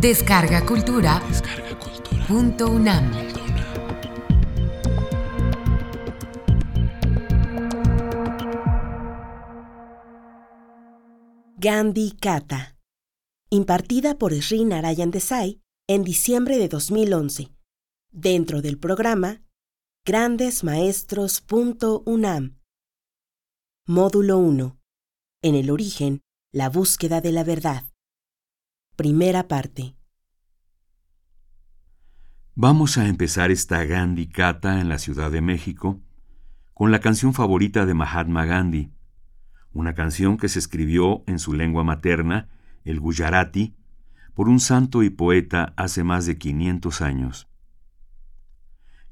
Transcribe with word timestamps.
Descarga 0.00 0.64
Cultura. 0.64 1.20
Punto 2.26 2.70
UNAM. 2.70 3.12
Gandhi 11.58 12.12
Kata. 12.18 12.78
Impartida 13.50 14.16
por 14.16 14.32
Sri 14.40 14.64
Narayan 14.64 15.10
Desai 15.10 15.60
en 15.86 16.02
diciembre 16.02 16.56
de 16.56 16.68
2011. 16.68 17.52
Dentro 18.10 18.62
del 18.62 18.78
programa 18.78 19.42
Grandesmaestros.unam. 20.06 22.58
Módulo 23.86 24.38
1. 24.38 24.80
En 25.42 25.54
el 25.54 25.70
origen, 25.70 26.22
la 26.52 26.70
búsqueda 26.70 27.20
de 27.20 27.32
la 27.32 27.44
verdad. 27.44 27.89
Primera 29.00 29.48
parte. 29.48 29.96
Vamos 32.54 32.98
a 32.98 33.08
empezar 33.08 33.50
esta 33.50 33.82
Gandhi 33.86 34.26
Kata 34.26 34.78
en 34.78 34.90
la 34.90 34.98
Ciudad 34.98 35.30
de 35.30 35.40
México 35.40 36.02
con 36.74 36.90
la 36.90 37.00
canción 37.00 37.32
favorita 37.32 37.86
de 37.86 37.94
Mahatma 37.94 38.44
Gandhi, 38.44 38.92
una 39.72 39.94
canción 39.94 40.36
que 40.36 40.50
se 40.50 40.58
escribió 40.58 41.24
en 41.26 41.38
su 41.38 41.54
lengua 41.54 41.82
materna, 41.82 42.50
el 42.84 43.00
Gujarati, 43.00 43.74
por 44.34 44.50
un 44.50 44.60
santo 44.60 45.02
y 45.02 45.08
poeta 45.08 45.72
hace 45.78 46.04
más 46.04 46.26
de 46.26 46.36
500 46.36 47.00
años. 47.00 47.48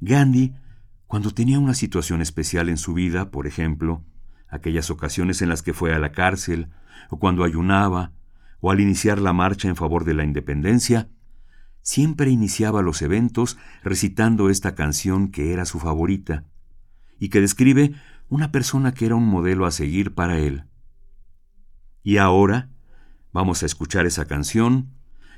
Gandhi, 0.00 0.55
cuando 1.06 1.30
tenía 1.30 1.59
una 1.59 1.73
situación 1.73 2.20
especial 2.20 2.69
en 2.69 2.77
su 2.77 2.92
vida, 2.92 3.30
por 3.30 3.47
ejemplo, 3.47 4.05
aquellas 4.48 4.91
ocasiones 4.91 5.41
en 5.41 5.48
las 5.48 5.62
que 5.62 5.73
fue 5.73 5.95
a 5.95 5.98
la 5.98 6.12
cárcel, 6.12 6.69
o 7.09 7.19
cuando 7.19 7.42
ayunaba, 7.42 8.12
o 8.61 8.70
al 8.70 8.81
iniciar 8.81 9.20
la 9.20 9.33
marcha 9.33 9.69
en 9.69 9.77
favor 9.77 10.05
de 10.05 10.14
la 10.14 10.25
independencia, 10.25 11.09
siempre 11.83 12.31
iniciaba 12.31 12.83
los 12.83 13.03
eventos 13.03 13.56
recitando 13.83 14.50
esta 14.50 14.75
canción 14.75 15.28
que 15.28 15.53
era 15.53 15.65
su 15.65 15.78
favorita, 15.78 16.45
y 17.19 17.31
que 17.31 17.41
describe 17.41 17.95
una 18.28 18.53
persona 18.53 18.92
que 18.92 19.06
era 19.06 19.15
un 19.15 19.27
modelo 19.27 19.67
a 19.67 19.70
seguir 19.70 20.15
para 20.15 20.39
él. 20.39 20.65
Y 22.03 22.19
ahora 22.19 22.70
vamos 23.33 23.62
a 23.62 23.67
escuchar 23.67 24.06
esa 24.06 24.27
canción, 24.27 24.91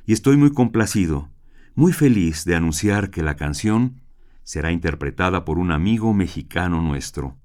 y 0.06 0.12
estoy 0.12 0.36
muy 0.36 0.52
complacido, 0.52 1.28
muy 1.74 1.92
feliz 1.92 2.44
de 2.44 2.56
anunciar 2.56 3.10
que 3.10 3.22
la 3.22 3.36
canción 3.36 4.00
será 4.42 4.72
interpretada 4.72 5.44
por 5.44 5.58
un 5.58 5.70
amigo 5.70 6.12
mexicano 6.14 6.82
nuestro. 6.82 7.36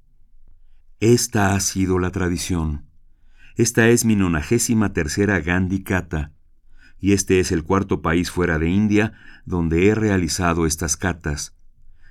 Esta 0.99 1.53
ha 1.53 1.59
sido 1.59 1.99
la 1.99 2.09
tradición. 2.09 2.85
Esta 3.57 3.87
es 3.87 4.03
mi 4.03 4.17
nonagésima 4.17 4.91
tercera 4.91 5.39
Gandhi 5.39 5.81
Kata, 5.81 6.33
y 6.99 7.13
este 7.13 7.39
es 7.39 7.53
el 7.53 7.63
cuarto 7.63 8.01
país 8.01 8.29
fuera 8.29 8.59
de 8.59 8.69
India 8.69 9.13
donde 9.45 9.87
he 9.87 9.95
realizado 9.95 10.65
estas 10.65 10.97
catas, 10.97 11.55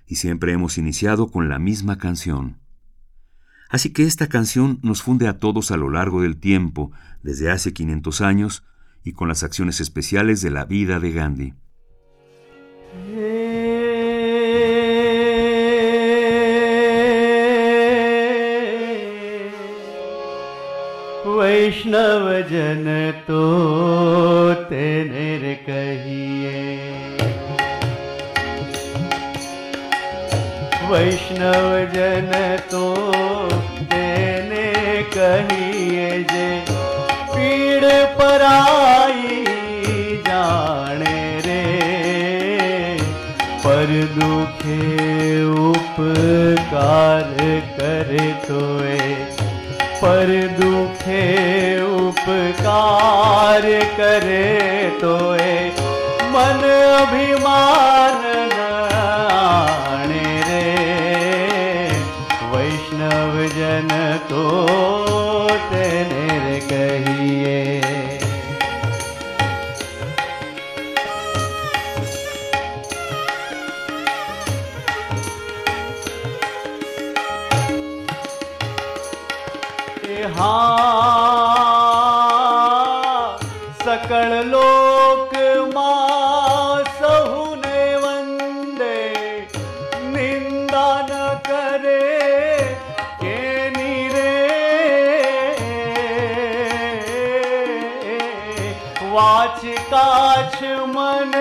y 0.06 0.15
siempre 0.15 0.53
hemos 0.53 0.78
iniciado 0.78 1.31
con 1.31 1.50
la 1.50 1.59
misma 1.59 1.98
canción. 1.98 2.61
Así 3.69 3.92
que 3.92 4.05
esta 4.05 4.28
canción 4.28 4.78
nos 4.83 5.03
funde 5.03 5.28
a 5.28 5.39
todos 5.39 5.70
a 5.70 5.77
lo 5.77 5.91
largo 5.91 6.22
del 6.22 6.39
tiempo, 6.39 6.92
desde 7.22 7.50
hace 7.50 7.75
500 7.75 8.22
años, 8.22 8.65
y 9.03 9.12
con 9.12 9.28
las 9.28 9.42
acciones 9.42 9.83
especiales 9.83 10.41
de 10.41 10.50
la 10.50 10.65
vida 10.65 10.98
de 10.98 11.12
Gandhi. 11.12 11.55
वैष्णव 21.45 22.27
जन 22.50 22.87
तो 23.20 23.41
तेरे 24.61 25.55
कहिए। 25.64 26.62
वैष्णव 30.91 31.69
जन 31.94 32.31
तो 32.71 32.84
तेने 33.93 34.72
कहिए 35.16 36.09
जे, 36.32 36.49
पीड़ 37.34 37.93
पराई 38.16 39.44
जाने 40.28 41.21
रे। 41.41 41.62
पर 43.66 43.94
दुखे 44.16 44.82
उपकार 45.69 47.37
करे 47.78 48.32
तोए, 48.49 48.99
पर 50.03 50.31
दुखे 50.53 50.94
थे 51.06 51.25
उपकार 51.84 53.65
करे 53.97 54.44
तो 55.00 55.15
ए 55.34 55.56
मन 56.34 56.62
अभिमान 57.00 58.22
रे। 60.48 60.70
वैष्णव 62.53 63.34
जन 63.56 63.91
तो 64.31 64.44
तेरे 65.70 66.59
कह 66.70 67.03
हाँ 80.37 81.84
सकल 83.83 84.33
लोक 84.47 85.33
माँ 85.75 86.84
सहुने 86.99 87.83
वंदे, 88.05 89.03
निंदा 90.15 90.91
न 91.11 91.12
करे 91.49 92.19
के 93.23 93.39
नीरे। 93.71 94.34
वाच 99.15 99.61
काछ 99.93 100.56
मन 100.97 101.33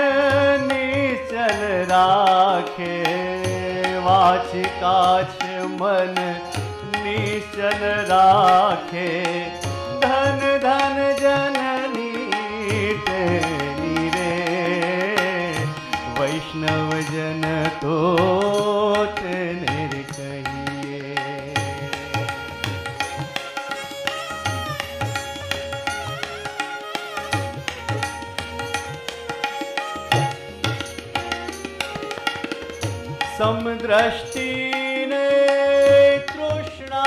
निचल 0.68 1.60
राखे, 1.92 3.00
वाच 4.00 4.52
मन 4.84 5.43
निचल 7.56 7.84
राखे। 8.10 9.10
धन 10.04 10.40
धन 10.64 10.98
जननी 11.20 12.12
रे। 14.16 14.32
वैष्णव 16.20 16.90
जन 17.12 17.44
तो 17.84 17.98
समदृष्टि 33.38 34.50
ने 35.10 35.28
तृष्णा 36.28 37.06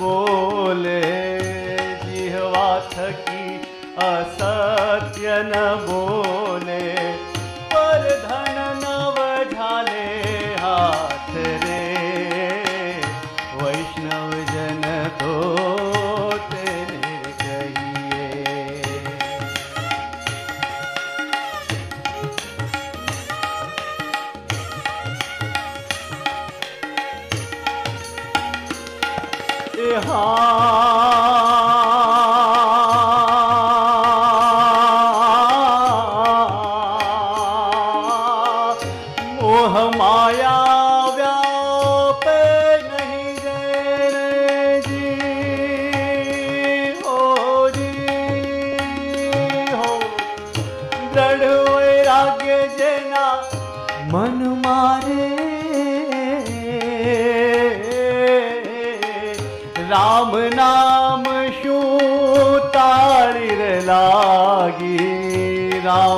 बोले 0.00 1.00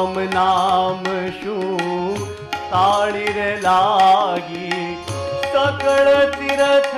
राम 0.01 0.15
नाम 0.33 1.03
शू 1.31 1.55
रे 3.33 3.51
लागी। 3.57 4.71
सकल 5.45 6.09
तीरथ 6.35 6.95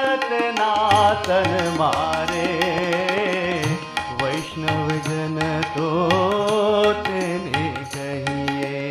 नातन 0.59 1.51
मारे। 1.81 2.47
वैष्णव 4.23 4.89
जन 5.09 5.41
तो 5.75 5.91
तेने 7.03 7.67
कहिए। 7.97 8.85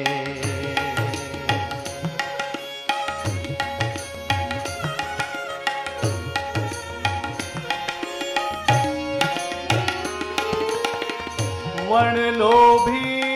वन 11.87 12.21
लोभी 12.37 13.30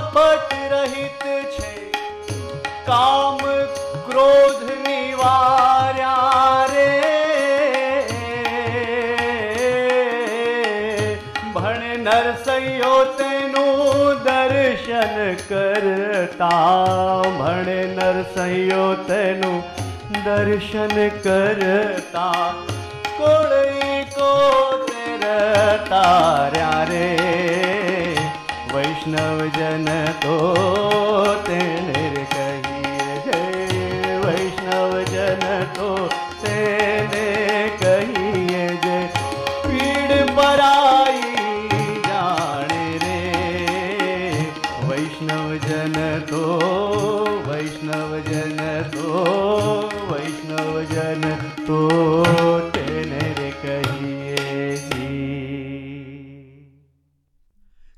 કપટ 0.00 0.52
રહિત 0.72 1.24
છે. 1.54 1.72
કામ 2.86 3.38
ક્રોધ 4.06 4.62
નિવાર્યા 4.86 6.66
રે. 6.72 6.86
ભણ 11.54 11.82
નરસૈયો 11.98 13.04
તેનું 13.04 14.22
દર્શન 14.22 15.34
કરતા, 15.48 16.62
ભણ 17.38 17.68
નરસૈયો 17.98 18.94
તેનું 18.94 19.62
દર્શન 20.24 21.08
કરતા 21.08 22.52
કોળી 23.18 24.04
કો 24.04 24.32
તાર્યા 25.90 26.84
રે. 26.84 27.29
વૈષ્ણવજન 29.10 29.88
તો 30.20 30.36
તેને 31.44 31.99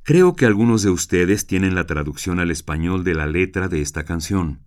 Creo 0.04 0.34
que 0.34 0.46
algunos 0.46 0.82
de 0.82 0.90
ustedes 0.90 1.46
tienen 1.46 1.76
la 1.76 1.87
traducción 1.87 2.40
al 2.40 2.50
español 2.50 3.04
de 3.04 3.14
la 3.14 3.26
letra 3.26 3.69
de 3.69 3.81
esta 3.81 4.04
canción. 4.04 4.58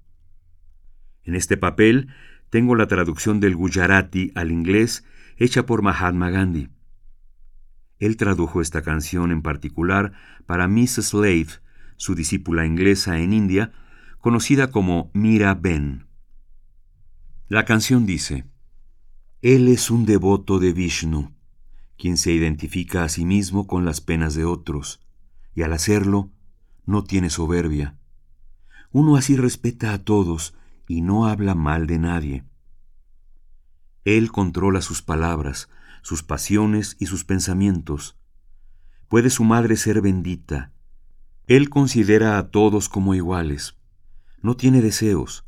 En 1.24 1.36
este 1.36 1.58
papel 1.58 2.08
tengo 2.50 2.74
la 2.76 2.88
traducción 2.88 3.42
del 3.42 3.54
Gujarati 3.54 4.32
al 4.34 4.54
inglés 4.54 5.04
hecha 5.36 5.66
por 5.66 5.82
Mahatma 5.82 6.30
Gandhi. 6.30 6.70
Él 8.00 8.16
tradujo 8.16 8.62
esta 8.62 8.82
canción 8.82 9.32
en 9.32 9.42
particular 9.42 10.14
para 10.46 10.70
Miss 10.70 10.94
Slade, 10.94 11.60
su 11.98 12.16
discípula 12.16 12.66
inglesa 12.66 13.20
en 13.20 13.34
India, 13.34 13.74
conocida 14.20 14.72
como 14.72 15.12
Mira 15.14 15.54
Ben. 15.54 16.08
La 17.50 17.66
canción 17.66 18.06
dice, 18.06 18.46
Él 19.42 19.68
es 19.68 19.92
un 19.92 20.06
devoto 20.06 20.60
de 20.60 20.72
Vishnu, 20.72 21.34
quien 21.98 22.16
se 22.16 22.32
identifica 22.32 23.04
a 23.04 23.10
sí 23.10 23.26
mismo 23.26 23.68
con 23.68 23.84
las 23.84 24.00
penas 24.00 24.34
de 24.34 24.46
otros, 24.46 25.05
y 25.56 25.64
al 25.64 25.74
hacerlo 25.74 26.30
no 26.86 27.04
tiene 27.04 27.30
soberbia. 27.30 27.98
Uno 28.92 29.16
así 29.16 29.36
respeta 29.36 29.94
a 29.94 30.04
todos 30.04 30.54
y 30.88 31.02
no 31.02 31.26
habla 31.26 31.56
mal 31.56 31.88
de 31.88 31.98
nadie. 31.98 32.44
Él 34.04 34.32
controla 34.32 34.82
sus 34.82 35.02
palabras, 35.02 35.70
sus 36.04 36.22
pasiones 36.22 36.96
y 37.00 37.08
sus 37.08 37.24
pensamientos. 37.24 38.18
Puede 39.08 39.30
su 39.30 39.44
madre 39.44 39.78
ser 39.78 40.02
bendita. 40.02 40.72
Él 41.48 41.70
considera 41.70 42.38
a 42.38 42.50
todos 42.52 42.90
como 42.90 43.16
iguales. 43.16 43.78
No 44.42 44.56
tiene 44.56 44.82
deseos. 44.82 45.46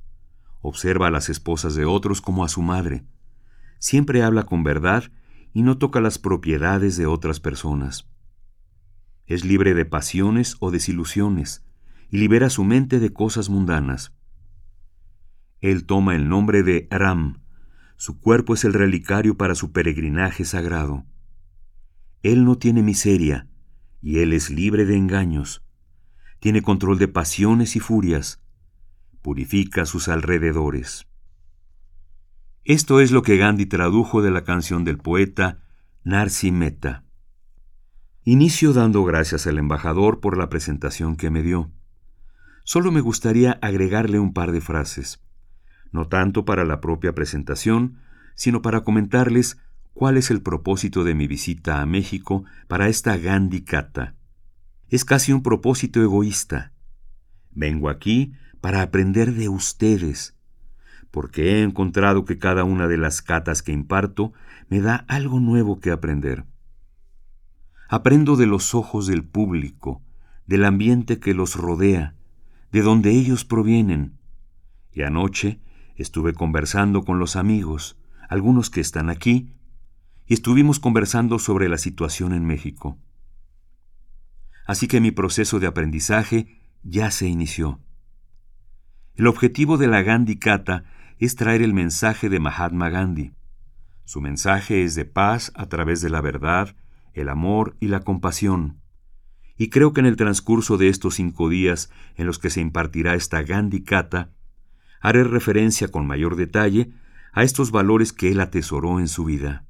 Observa 0.62 1.08
a 1.08 1.12
las 1.12 1.30
esposas 1.30 1.76
de 1.76 1.86
otros 1.86 2.22
como 2.22 2.44
a 2.44 2.50
su 2.50 2.62
madre. 2.62 3.06
Siempre 3.78 4.24
habla 4.24 4.44
con 4.44 4.64
verdad 4.64 5.04
y 5.54 5.62
no 5.62 5.78
toca 5.78 6.02
las 6.02 6.18
propiedades 6.18 6.98
de 6.98 7.06
otras 7.06 7.40
personas. 7.40 8.08
Es 9.28 9.44
libre 9.44 9.74
de 9.74 9.86
pasiones 9.86 10.56
o 10.60 10.72
desilusiones 10.72 11.64
y 12.10 12.18
libera 12.18 12.50
su 12.50 12.64
mente 12.64 13.00
de 13.00 13.12
cosas 13.12 13.50
mundanas. 13.50 14.14
Él 15.60 15.86
toma 15.86 16.16
el 16.16 16.30
nombre 16.30 16.64
de 16.64 16.88
Ram. 16.90 17.42
Su 17.98 18.20
cuerpo 18.20 18.54
es 18.54 18.64
el 18.64 18.74
relicario 18.74 19.36
para 19.36 19.54
su 19.54 19.72
peregrinaje 19.72 20.46
sagrado. 20.46 21.06
Él 22.24 22.46
no 22.46 22.58
tiene 22.58 22.84
miseria 22.84 23.48
y 24.02 24.20
él 24.20 24.34
es 24.34 24.50
libre 24.50 24.86
de 24.86 24.96
engaños. 24.96 25.64
Tiene 26.40 26.62
control 26.62 26.98
de 26.98 27.08
pasiones 27.08 27.76
y 27.76 27.80
furias. 27.80 28.42
Purifica 29.22 29.86
sus 29.86 30.08
alrededores. 30.08 31.08
Esto 32.64 33.02
es 33.02 33.12
lo 33.12 33.24
que 33.24 33.38
Gandhi 33.38 33.66
tradujo 33.66 34.22
de 34.22 34.32
la 34.32 34.44
canción 34.44 34.84
del 34.84 34.98
poeta 34.98 35.64
Narsi 36.04 36.52
Mehta. 36.52 37.07
Inicio 38.30 38.74
dando 38.74 39.06
gracias 39.06 39.48
al 39.48 39.58
embajador 39.58 40.20
por 40.20 40.38
la 40.38 40.50
presentación 40.50 41.16
que 41.16 41.30
me 41.30 41.42
dio. 41.42 41.72
Solo 42.66 42.92
me 42.92 43.00
gustaría 43.00 43.54
agregarle 43.62 44.20
un 44.20 44.34
par 44.34 44.52
de 44.52 44.60
frases, 44.60 45.24
no 45.94 46.10
tanto 46.10 46.44
para 46.44 46.66
la 46.66 46.82
propia 46.82 47.16
presentación, 47.16 48.00
sino 48.36 48.62
para 48.62 48.82
comentarles 48.82 49.60
cuál 49.94 50.18
es 50.18 50.30
el 50.30 50.42
propósito 50.42 51.06
de 51.06 51.16
mi 51.16 51.26
visita 51.26 51.80
a 51.80 51.86
México 51.86 52.44
para 52.68 52.90
esta 52.90 53.16
Gandhi 53.16 53.62
Kata. 53.62 54.16
Es 54.90 55.06
casi 55.06 55.32
un 55.32 55.42
propósito 55.42 56.02
egoísta. 56.02 56.74
Vengo 57.52 57.88
aquí 57.88 58.34
para 58.60 58.82
aprender 58.82 59.36
de 59.36 59.48
ustedes, 59.48 60.36
porque 61.12 61.54
he 61.54 61.64
encontrado 61.64 62.26
que 62.26 62.38
cada 62.38 62.66
una 62.66 62.90
de 62.90 62.98
las 62.98 63.22
catas 63.22 63.64
que 63.64 63.72
imparto 63.72 64.34
me 64.68 64.82
da 64.82 65.06
algo 65.08 65.40
nuevo 65.40 65.80
que 65.80 65.92
aprender. 65.92 66.44
Aprendo 67.90 68.36
de 68.36 68.48
los 68.48 68.76
ojos 68.76 69.08
del 69.08 69.24
público, 69.24 70.02
del 70.46 70.66
ambiente 70.66 71.20
que 71.20 71.34
los 71.34 71.56
rodea, 71.56 72.16
de 72.72 72.82
donde 72.82 73.12
ellos 73.12 73.46
provienen. 73.46 74.18
Y 74.92 75.04
anoche 75.04 75.60
estuve 75.96 76.34
conversando 76.34 77.04
con 77.04 77.20
los 77.20 77.36
amigos, 77.36 77.98
algunos 78.30 78.70
que 78.70 78.82
están 78.82 79.10
aquí, 79.10 79.54
y 80.26 80.34
estuvimos 80.34 80.80
conversando 80.80 81.40
sobre 81.40 81.70
la 81.70 81.78
situación 81.78 82.34
en 82.34 82.46
México. 82.46 82.98
Así 84.66 84.88
que 84.88 85.00
mi 85.00 85.12
proceso 85.12 85.60
de 85.60 85.68
aprendizaje 85.68 86.60
ya 86.84 87.10
se 87.12 87.28
inició. 87.28 87.80
El 89.16 89.28
objetivo 89.28 89.78
de 89.78 89.88
la 89.88 90.02
Gandhi 90.02 90.38
Kata 90.38 90.84
es 91.20 91.36
traer 91.36 91.62
el 91.62 91.74
mensaje 91.74 92.30
de 92.30 92.40
Mahatma 92.40 92.90
Gandhi. 92.90 93.34
Su 94.04 94.22
mensaje 94.22 94.84
es 94.84 94.94
de 94.96 95.06
paz 95.06 95.52
a 95.56 95.68
través 95.68 96.02
de 96.02 96.10
la 96.10 96.22
verdad, 96.22 96.76
el 97.18 97.30
amor 97.30 97.76
y 97.80 97.88
la 97.88 98.02
compasión. 98.02 98.80
Y 99.58 99.70
creo 99.70 99.94
que 99.94 100.02
en 100.02 100.06
el 100.06 100.16
transcurso 100.16 100.78
de 100.78 100.90
estos 100.90 101.16
cinco 101.16 101.50
días 101.50 101.90
en 102.16 102.28
los 102.28 102.40
que 102.40 102.50
se 102.50 102.62
impartirá 102.62 103.16
esta 103.16 103.42
Gandhi 103.42 103.84
Kata, 103.84 104.32
haré 105.02 105.24
referencia 105.24 105.88
con 105.88 106.06
mayor 106.06 106.36
detalle 106.36 106.92
a 107.34 107.44
estos 107.44 107.72
valores 107.72 108.14
que 108.14 108.32
él 108.32 108.40
atesoró 108.40 109.00
en 109.00 109.08
su 109.08 109.26
vida. 109.26 109.66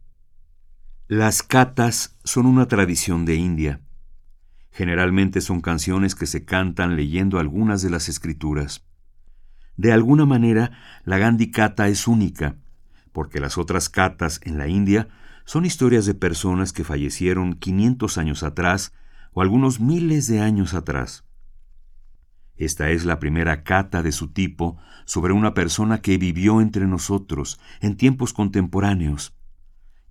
Las 1.08 1.42
katas 1.42 2.18
son 2.24 2.46
una 2.46 2.68
tradición 2.68 3.25
de 3.25 3.36
India. 3.36 3.82
Generalmente 4.72 5.39
son 5.42 5.62
canciones 5.62 6.16
que 6.16 6.25
se 6.25 6.44
cantan 6.44 6.96
leyendo 6.96 7.39
algunas 7.39 7.82
de 7.82 7.89
las 7.89 8.10
escrituras. 8.10 8.86
De 9.77 9.94
alguna 9.94 10.25
manera, 10.25 10.72
la 11.06 11.18
Gandhi 11.18 11.50
Kata 11.51 11.88
es 11.88 12.08
única, 12.08 12.58
porque 13.13 13.39
las 13.39 13.58
otras 13.58 13.89
katas 13.89 14.42
en 14.44 14.58
la 14.58 14.68
India 14.68 15.08
son 15.48 15.63
historias 15.63 16.06
de 16.06 16.13
personas 16.13 16.74
que 16.74 16.84
fallecieron 16.84 17.54
500 17.54 18.18
años 18.18 18.44
atrás 18.44 18.92
o 19.32 19.42
algunos 19.42 19.80
miles 19.80 20.27
de 20.27 20.42
años 20.42 20.74
atrás. 20.74 21.24
Esta 22.58 22.89
es 22.89 23.06
la 23.06 23.18
primera 23.18 23.63
cata 23.63 24.04
de 24.04 24.12
su 24.12 24.27
tipo 24.34 24.77
sobre 25.06 25.32
una 25.32 25.54
persona 25.54 26.01
que 26.01 26.18
vivió 26.18 26.60
entre 26.60 26.86
nosotros 26.86 27.62
en 27.80 27.96
tiempos 27.96 28.34
contemporáneos, 28.34 29.38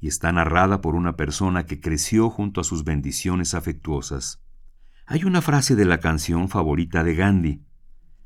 y 0.00 0.08
está 0.08 0.32
narrada 0.32 0.80
por 0.80 0.94
una 0.94 1.16
persona 1.16 1.66
que 1.66 1.80
creció 1.80 2.30
junto 2.30 2.62
a 2.62 2.64
sus 2.64 2.84
bendiciones 2.84 3.52
afectuosas. 3.52 4.42
Hay 5.04 5.24
una 5.24 5.42
frase 5.42 5.76
de 5.76 5.84
la 5.84 6.00
canción 6.00 6.48
favorita 6.48 7.04
de 7.04 7.14
Gandhi, 7.14 7.62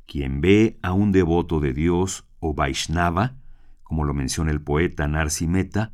Quien 0.06 0.40
ve 0.40 0.78
a 0.80 0.92
un 0.92 1.10
devoto 1.10 1.58
de 1.58 1.72
Dios 1.72 2.24
o 2.38 2.54
Vaishnava, 2.54 3.34
como 3.82 4.04
lo 4.04 4.14
menciona 4.14 4.52
el 4.52 4.60
poeta 4.60 5.08
Narsi 5.08 5.48
Mehta, 5.48 5.92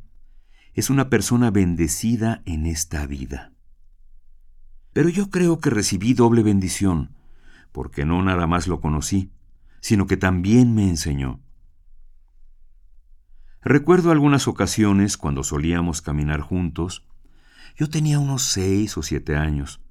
es 0.77 0.91
una 0.91 1.09
persona 1.09 1.49
bendecida 1.49 2.43
en 2.45 2.67
esta 2.67 3.07
vida. 3.07 3.51
Pero 4.93 5.09
yo 5.09 5.31
creo 5.31 5.57
que 5.57 5.71
recibí 5.71 6.13
doble 6.13 6.43
bendición, 6.43 7.15
porque 7.71 8.05
no 8.05 8.21
nada 8.21 8.45
más 8.45 8.67
lo 8.67 8.79
conocí, 8.79 9.31
sino 9.81 10.05
que 10.05 10.17
también 10.17 10.75
me 10.75 10.87
enseñó. 10.87 11.41
Recuerdo 13.63 14.11
algunas 14.11 14.47
ocasiones 14.47 15.17
cuando 15.17 15.43
solíamos 15.43 16.03
caminar 16.03 16.41
juntos. 16.41 17.07
Yo 17.75 17.89
tenía 17.89 18.19
unos 18.19 18.43
seis 18.43 18.97
o 18.97 19.01
siete 19.01 19.35
años. 19.35 19.81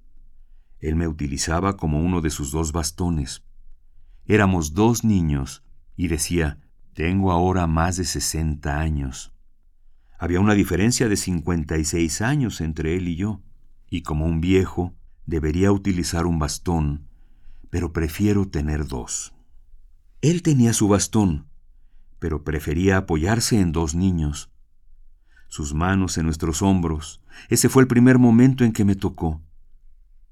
Él 0.78 0.94
me 0.94 1.08
utilizaba 1.08 1.76
como 1.76 1.98
uno 1.98 2.20
de 2.20 2.30
sus 2.30 2.52
dos 2.52 2.70
bastones. 2.70 3.42
Éramos 4.24 4.72
dos 4.72 5.02
niños 5.02 5.64
y 5.96 6.06
decía, 6.06 6.60
tengo 6.94 7.32
ahora 7.32 7.66
más 7.66 7.96
de 7.96 8.04
sesenta 8.04 8.78
años. 8.78 9.35
Había 10.18 10.40
una 10.40 10.54
diferencia 10.54 11.08
de 11.08 11.16
cincuenta 11.16 11.76
y 11.76 11.84
seis 11.84 12.22
años 12.22 12.60
entre 12.60 12.96
él 12.96 13.08
y 13.08 13.16
yo, 13.16 13.42
y 13.90 14.02
como 14.02 14.26
un 14.26 14.40
viejo 14.40 14.94
debería 15.26 15.72
utilizar 15.72 16.26
un 16.26 16.38
bastón, 16.38 17.06
pero 17.70 17.92
prefiero 17.92 18.48
tener 18.48 18.86
dos. 18.86 19.34
Él 20.22 20.42
tenía 20.42 20.72
su 20.72 20.88
bastón, 20.88 21.46
pero 22.18 22.44
prefería 22.44 22.96
apoyarse 22.96 23.60
en 23.60 23.72
dos 23.72 23.94
niños. 23.94 24.50
Sus 25.48 25.74
manos 25.74 26.16
en 26.16 26.24
nuestros 26.24 26.62
hombros, 26.62 27.22
ese 27.48 27.68
fue 27.68 27.82
el 27.82 27.88
primer 27.88 28.18
momento 28.18 28.64
en 28.64 28.72
que 28.72 28.84
me 28.84 28.94
tocó. 28.94 29.42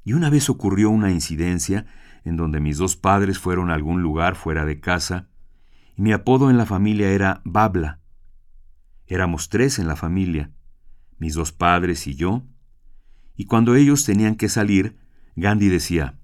Y 0.02 0.14
una 0.14 0.30
vez 0.30 0.48
ocurrió 0.48 0.90
una 0.90 1.10
incidencia 1.10 1.86
en 2.24 2.36
donde 2.36 2.60
mis 2.60 2.78
dos 2.78 2.96
padres 2.96 3.38
fueron 3.38 3.70
a 3.70 3.74
algún 3.74 4.02
lugar 4.02 4.34
fuera 4.34 4.64
de 4.64 4.80
casa, 4.80 5.28
y 5.96 6.02
mi 6.02 6.12
apodo 6.12 6.50
en 6.50 6.56
la 6.56 6.66
familia 6.66 7.10
era 7.10 7.42
Babla. 7.44 8.00
Éramos 9.06 9.48
tres 9.48 9.78
en 9.78 9.86
la 9.86 9.96
familia, 9.96 10.50
mis 11.18 11.34
dos 11.34 11.52
padres 11.52 12.06
y 12.06 12.14
yo, 12.14 12.44
y 13.36 13.46
cuando 13.46 13.74
ellos 13.74 14.04
tenían 14.04 14.36
que 14.36 14.48
salir, 14.48 14.98
Gandhi 15.36 15.68
decía, 15.68 16.18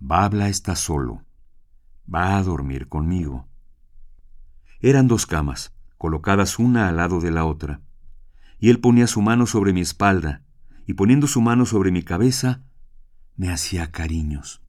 Babla 0.00 0.48
está 0.48 0.76
solo, 0.76 1.24
va 2.12 2.36
a 2.36 2.42
dormir 2.42 2.88
conmigo. 2.88 3.48
Eran 4.80 5.08
dos 5.08 5.26
camas, 5.26 5.74
colocadas 5.96 6.58
una 6.58 6.88
al 6.88 6.96
lado 6.96 7.20
de 7.20 7.30
la 7.30 7.44
otra, 7.44 7.80
y 8.58 8.70
él 8.70 8.80
ponía 8.80 9.06
su 9.06 9.22
mano 9.22 9.46
sobre 9.46 9.72
mi 9.72 9.80
espalda, 9.80 10.42
y 10.86 10.94
poniendo 10.94 11.26
su 11.26 11.40
mano 11.40 11.66
sobre 11.66 11.90
mi 11.90 12.02
cabeza, 12.02 12.64
me 13.36 13.50
hacía 13.50 13.90
cariños. 13.90 14.62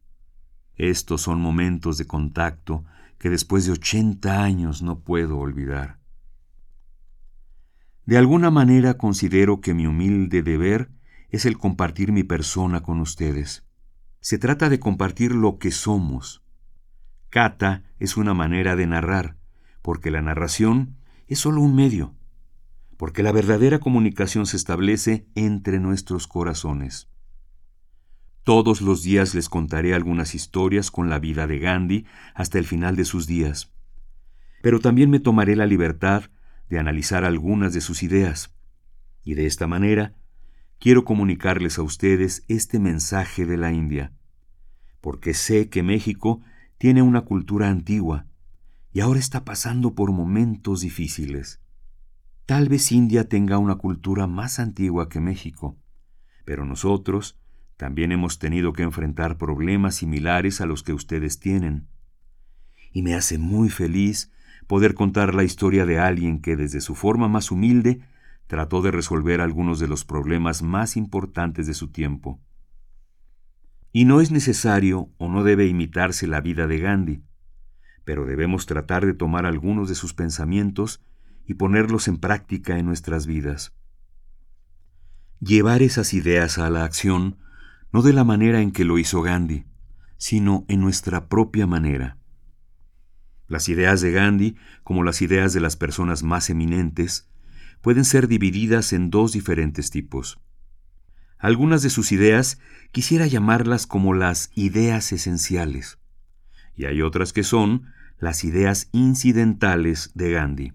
Estos 0.75 1.21
son 1.21 1.39
momentos 1.39 1.97
de 1.97 2.05
contacto 2.05 2.85
que 3.17 3.29
después 3.29 3.65
de 3.65 3.71
ochenta 3.71 4.43
años 4.43 4.81
no 4.81 4.99
puedo 4.99 5.37
olvidar. 5.37 5.99
De 8.05 8.17
alguna 8.17 8.51
manera 8.51 8.95
considero 8.95 9.61
que 9.61 9.73
mi 9.73 9.87
humilde 9.87 10.43
deber 10.43 10.91
es 11.29 11.45
el 11.45 11.57
compartir 11.57 12.11
mi 12.11 12.23
persona 12.23 12.81
con 12.81 12.99
ustedes. 12.99 13.65
Se 14.19 14.37
trata 14.37 14.69
de 14.69 14.79
compartir 14.79 15.31
lo 15.31 15.57
que 15.57 15.71
somos. 15.71 16.43
Kata 17.29 17.83
es 17.99 18.15
una 18.15 18.33
manera 18.33 18.75
de 18.75 18.85
narrar, 18.85 19.37
porque 19.81 20.11
la 20.11 20.21
narración 20.21 20.97
es 21.27 21.39
solo 21.39 21.61
un 21.61 21.75
medio, 21.75 22.13
porque 22.97 23.23
la 23.23 23.31
verdadera 23.31 23.79
comunicación 23.79 24.45
se 24.45 24.57
establece 24.57 25.27
entre 25.33 25.79
nuestros 25.79 26.27
corazones. 26.27 27.09
Todos 28.43 28.81
los 28.81 29.01
días 29.01 29.33
les 29.33 29.49
contaré 29.49 29.95
algunas 29.95 30.35
historias 30.35 30.91
con 30.91 31.09
la 31.09 31.17
vida 31.17 31.47
de 31.47 31.57
Gandhi 31.57 32.05
hasta 32.35 32.59
el 32.59 32.65
final 32.65 32.95
de 32.95 33.05
sus 33.05 33.25
días, 33.25 33.73
pero 34.61 34.79
también 34.79 35.09
me 35.09 35.19
tomaré 35.19 35.55
la 35.55 35.65
libertad 35.65 36.25
de 36.69 36.79
analizar 36.79 37.25
algunas 37.25 37.73
de 37.73 37.81
sus 37.81 38.03
ideas, 38.03 38.53
y 39.23 39.33
de 39.33 39.45
esta 39.45 39.67
manera 39.67 40.15
quiero 40.79 41.05
comunicarles 41.05 41.77
a 41.77 41.83
ustedes 41.83 42.43
este 42.47 42.79
mensaje 42.79 43.45
de 43.45 43.57
la 43.57 43.71
India, 43.71 44.13
porque 45.01 45.33
sé 45.33 45.69
que 45.69 45.83
México 45.83 46.41
tiene 46.77 47.01
una 47.01 47.21
cultura 47.21 47.69
antigua, 47.69 48.27
y 48.91 49.01
ahora 49.01 49.19
está 49.19 49.43
pasando 49.43 49.93
por 49.93 50.11
momentos 50.11 50.81
difíciles. 50.81 51.61
Tal 52.45 52.69
vez 52.69 52.91
India 52.91 53.27
tenga 53.27 53.57
una 53.57 53.75
cultura 53.75 54.27
más 54.27 54.59
antigua 54.59 55.09
que 55.09 55.19
México, 55.19 55.77
pero 56.45 56.65
nosotros 56.65 57.39
también 57.77 58.11
hemos 58.11 58.39
tenido 58.39 58.71
que 58.71 58.83
enfrentar 58.83 59.37
problemas 59.37 59.95
similares 59.95 60.61
a 60.61 60.65
los 60.65 60.83
que 60.83 60.93
ustedes 60.93 61.39
tienen. 61.39 61.87
Y 62.91 63.01
me 63.01 63.15
hace 63.15 63.37
muy 63.37 63.69
feliz 63.69 64.31
poder 64.67 64.93
contar 64.93 65.35
la 65.35 65.43
historia 65.43 65.85
de 65.85 65.99
alguien 65.99 66.41
que 66.41 66.55
desde 66.55 66.81
su 66.81 66.95
forma 66.95 67.27
más 67.27 67.51
humilde 67.51 68.01
trató 68.47 68.81
de 68.81 68.91
resolver 68.91 69.41
algunos 69.41 69.79
de 69.79 69.87
los 69.87 70.05
problemas 70.05 70.61
más 70.61 70.97
importantes 70.97 71.67
de 71.67 71.73
su 71.73 71.89
tiempo. 71.89 72.39
Y 73.91 74.05
no 74.05 74.21
es 74.21 74.31
necesario 74.31 75.09
o 75.17 75.29
no 75.29 75.43
debe 75.43 75.67
imitarse 75.67 76.27
la 76.27 76.41
vida 76.41 76.67
de 76.67 76.79
Gandhi, 76.79 77.23
pero 78.03 78.25
debemos 78.25 78.65
tratar 78.65 79.05
de 79.05 79.13
tomar 79.13 79.45
algunos 79.45 79.89
de 79.89 79.95
sus 79.95 80.13
pensamientos 80.13 81.03
y 81.47 81.55
ponerlos 81.55 82.07
en 82.07 82.17
práctica 82.17 82.77
en 82.77 82.85
nuestras 82.85 83.25
vidas. 83.25 83.75
Llevar 85.39 85.81
esas 85.81 86.13
ideas 86.13 86.57
a 86.57 86.69
la 86.69 86.83
acción 86.83 87.37
no 87.91 88.01
de 88.01 88.13
la 88.13 88.23
manera 88.23 88.61
en 88.61 88.71
que 88.71 88.83
lo 88.83 88.97
hizo 88.99 89.21
Gandhi, 89.21 89.65
sino 90.17 90.65
en 90.67 90.81
nuestra 90.81 91.27
propia 91.27 91.67
manera. 91.67 92.17
Las 93.47 93.69
ideas 93.69 94.01
de 94.01 94.11
Gandhi, 94.11 94.55
como 94.83 95.03
las 95.03 95.21
ideas 95.21 95.53
de 95.53 95.59
las 95.59 95.75
personas 95.75 96.23
más 96.23 96.49
eminentes, 96.49 97.29
pueden 97.81 98.05
ser 98.05 98.27
divididas 98.27 98.93
en 98.93 99.11
dos 99.11 99.33
diferentes 99.33 99.91
tipos. 99.91 100.39
Algunas 101.37 101.83
de 101.83 101.89
sus 101.89 102.11
ideas 102.11 102.59
quisiera 102.91 103.27
llamarlas 103.27 103.85
como 103.85 104.13
las 104.13 104.49
ideas 104.55 105.11
esenciales, 105.11 105.99
y 106.75 106.85
hay 106.85 107.01
otras 107.01 107.33
que 107.33 107.43
son 107.43 107.93
las 108.19 108.43
ideas 108.43 108.89
incidentales 108.91 110.11
de 110.15 110.31
Gandhi. 110.31 110.73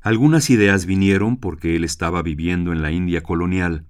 Algunas 0.00 0.50
ideas 0.50 0.84
vinieron 0.84 1.38
porque 1.38 1.76
él 1.76 1.84
estaba 1.84 2.22
viviendo 2.22 2.72
en 2.72 2.82
la 2.82 2.90
India 2.90 3.22
colonial, 3.22 3.86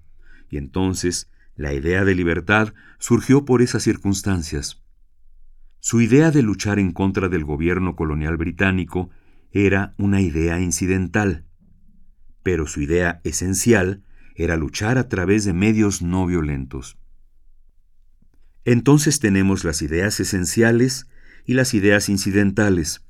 y 0.49 0.57
entonces 0.57 1.29
la 1.55 1.73
idea 1.73 2.05
de 2.05 2.15
libertad 2.15 2.73
surgió 2.99 3.43
por 3.43 3.61
esas 3.61 3.83
circunstancias. 3.83 4.81
Su 5.79 6.01
idea 6.01 6.31
de 6.31 6.41
luchar 6.41 6.79
en 6.79 6.91
contra 6.91 7.29
del 7.29 7.45
gobierno 7.45 7.95
colonial 7.95 8.37
británico 8.37 9.09
era 9.51 9.93
una 9.97 10.21
idea 10.21 10.59
incidental, 10.59 11.45
pero 12.43 12.67
su 12.67 12.81
idea 12.81 13.21
esencial 13.23 14.03
era 14.35 14.55
luchar 14.55 14.97
a 14.97 15.07
través 15.07 15.45
de 15.45 15.53
medios 15.53 16.01
no 16.01 16.25
violentos. 16.25 16.97
Entonces 18.65 19.19
tenemos 19.19 19.63
las 19.63 19.81
ideas 19.81 20.19
esenciales 20.19 21.07
y 21.45 21.53
las 21.53 21.73
ideas 21.73 22.09
incidentales, 22.09 23.05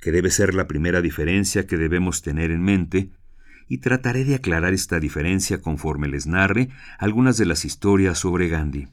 que 0.00 0.12
debe 0.12 0.30
ser 0.30 0.54
la 0.54 0.68
primera 0.68 1.00
diferencia 1.00 1.66
que 1.66 1.78
debemos 1.78 2.22
tener 2.22 2.50
en 2.50 2.62
mente, 2.62 3.10
y 3.68 3.78
trataré 3.78 4.24
de 4.24 4.34
aclarar 4.34 4.72
esta 4.72 5.00
diferencia 5.00 5.60
conforme 5.60 6.08
les 6.08 6.26
narre 6.26 6.68
algunas 6.98 7.36
de 7.36 7.46
las 7.46 7.64
historias 7.64 8.18
sobre 8.18 8.48
Gandhi. 8.48 8.88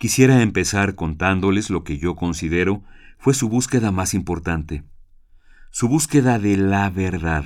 Quisiera 0.00 0.40
empezar 0.40 0.94
contándoles 0.94 1.68
lo 1.68 1.84
que 1.84 1.98
yo 1.98 2.16
considero 2.16 2.82
fue 3.18 3.34
su 3.34 3.50
búsqueda 3.50 3.92
más 3.92 4.14
importante, 4.14 4.82
su 5.70 5.88
búsqueda 5.88 6.38
de 6.38 6.56
la 6.56 6.88
verdad. 6.88 7.44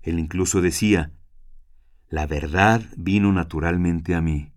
Él 0.00 0.18
incluso 0.18 0.62
decía, 0.62 1.12
la 2.08 2.26
verdad 2.26 2.80
vino 2.96 3.30
naturalmente 3.30 4.14
a 4.14 4.22
mí. 4.22 4.54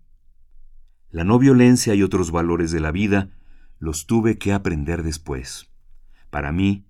La 1.10 1.24
no 1.24 1.38
violencia 1.38 1.94
y 1.94 2.02
otros 2.02 2.30
valores 2.30 2.72
de 2.72 2.80
la 2.80 2.90
vida 2.90 3.36
los 3.78 4.06
tuve 4.06 4.38
que 4.38 4.54
aprender 4.54 5.02
después. 5.02 5.70
Para 6.30 6.52
mí, 6.52 6.86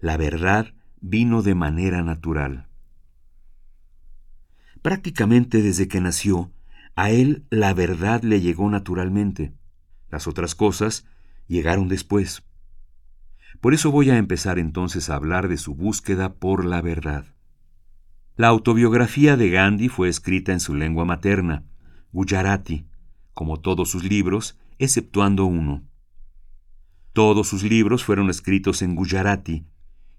la 0.00 0.16
verdad 0.16 0.74
vino 1.00 1.42
de 1.42 1.54
manera 1.54 2.02
natural. 2.02 2.66
Prácticamente 4.82 5.62
desde 5.62 5.86
que 5.86 6.00
nació, 6.00 6.50
a 6.96 7.10
él 7.10 7.46
la 7.50 7.74
verdad 7.74 8.22
le 8.22 8.40
llegó 8.40 8.68
naturalmente. 8.70 9.52
Las 10.10 10.26
otras 10.26 10.54
cosas 10.54 11.06
llegaron 11.46 11.88
después. 11.88 12.42
Por 13.60 13.74
eso 13.74 13.90
voy 13.90 14.10
a 14.10 14.16
empezar 14.16 14.58
entonces 14.58 15.10
a 15.10 15.14
hablar 15.14 15.48
de 15.48 15.58
su 15.58 15.74
búsqueda 15.74 16.34
por 16.34 16.64
la 16.64 16.80
verdad. 16.80 17.26
La 18.34 18.48
autobiografía 18.48 19.36
de 19.36 19.50
Gandhi 19.50 19.88
fue 19.88 20.08
escrita 20.08 20.52
en 20.52 20.60
su 20.60 20.74
lengua 20.74 21.04
materna, 21.04 21.64
Gujarati, 22.12 22.86
como 23.34 23.60
todos 23.60 23.90
sus 23.90 24.02
libros, 24.04 24.58
exceptuando 24.78 25.44
uno. 25.44 25.84
Todos 27.12 27.48
sus 27.48 27.62
libros 27.62 28.04
fueron 28.04 28.30
escritos 28.30 28.80
en 28.80 28.94
Gujarati 28.94 29.66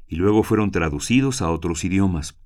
y 0.07 0.15
luego 0.15 0.43
fueron 0.43 0.71
traducidos 0.71 1.41
a 1.41 1.49
otros 1.49 1.83
idiomas. 1.83 2.39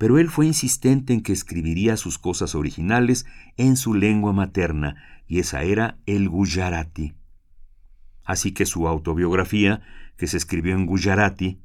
Pero 0.00 0.18
él 0.18 0.30
fue 0.30 0.46
insistente 0.46 1.12
en 1.12 1.20
que 1.20 1.34
escribiría 1.34 1.98
sus 1.98 2.16
cosas 2.16 2.54
originales 2.54 3.26
en 3.58 3.76
su 3.76 3.92
lengua 3.92 4.32
materna, 4.32 4.96
y 5.26 5.40
esa 5.40 5.62
era 5.62 5.98
el 6.06 6.30
Gujarati. 6.30 7.12
Así 8.24 8.52
que 8.52 8.64
su 8.64 8.88
autobiografía, 8.88 9.82
que 10.16 10.26
se 10.26 10.38
escribió 10.38 10.74
en 10.74 10.86
Gujarati, 10.86 11.60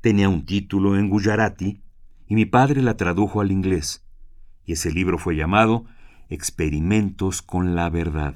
tenía 0.00 0.28
un 0.28 0.44
título 0.44 0.98
en 0.98 1.08
Gujarati 1.08 1.80
y 2.26 2.34
mi 2.34 2.44
padre 2.44 2.82
la 2.82 2.96
tradujo 2.96 3.40
al 3.40 3.52
inglés. 3.52 4.04
Y 4.64 4.72
ese 4.72 4.90
libro 4.90 5.16
fue 5.16 5.36
llamado 5.36 5.84
Experimentos 6.28 7.40
con 7.40 7.76
la 7.76 7.88
Verdad. 7.88 8.34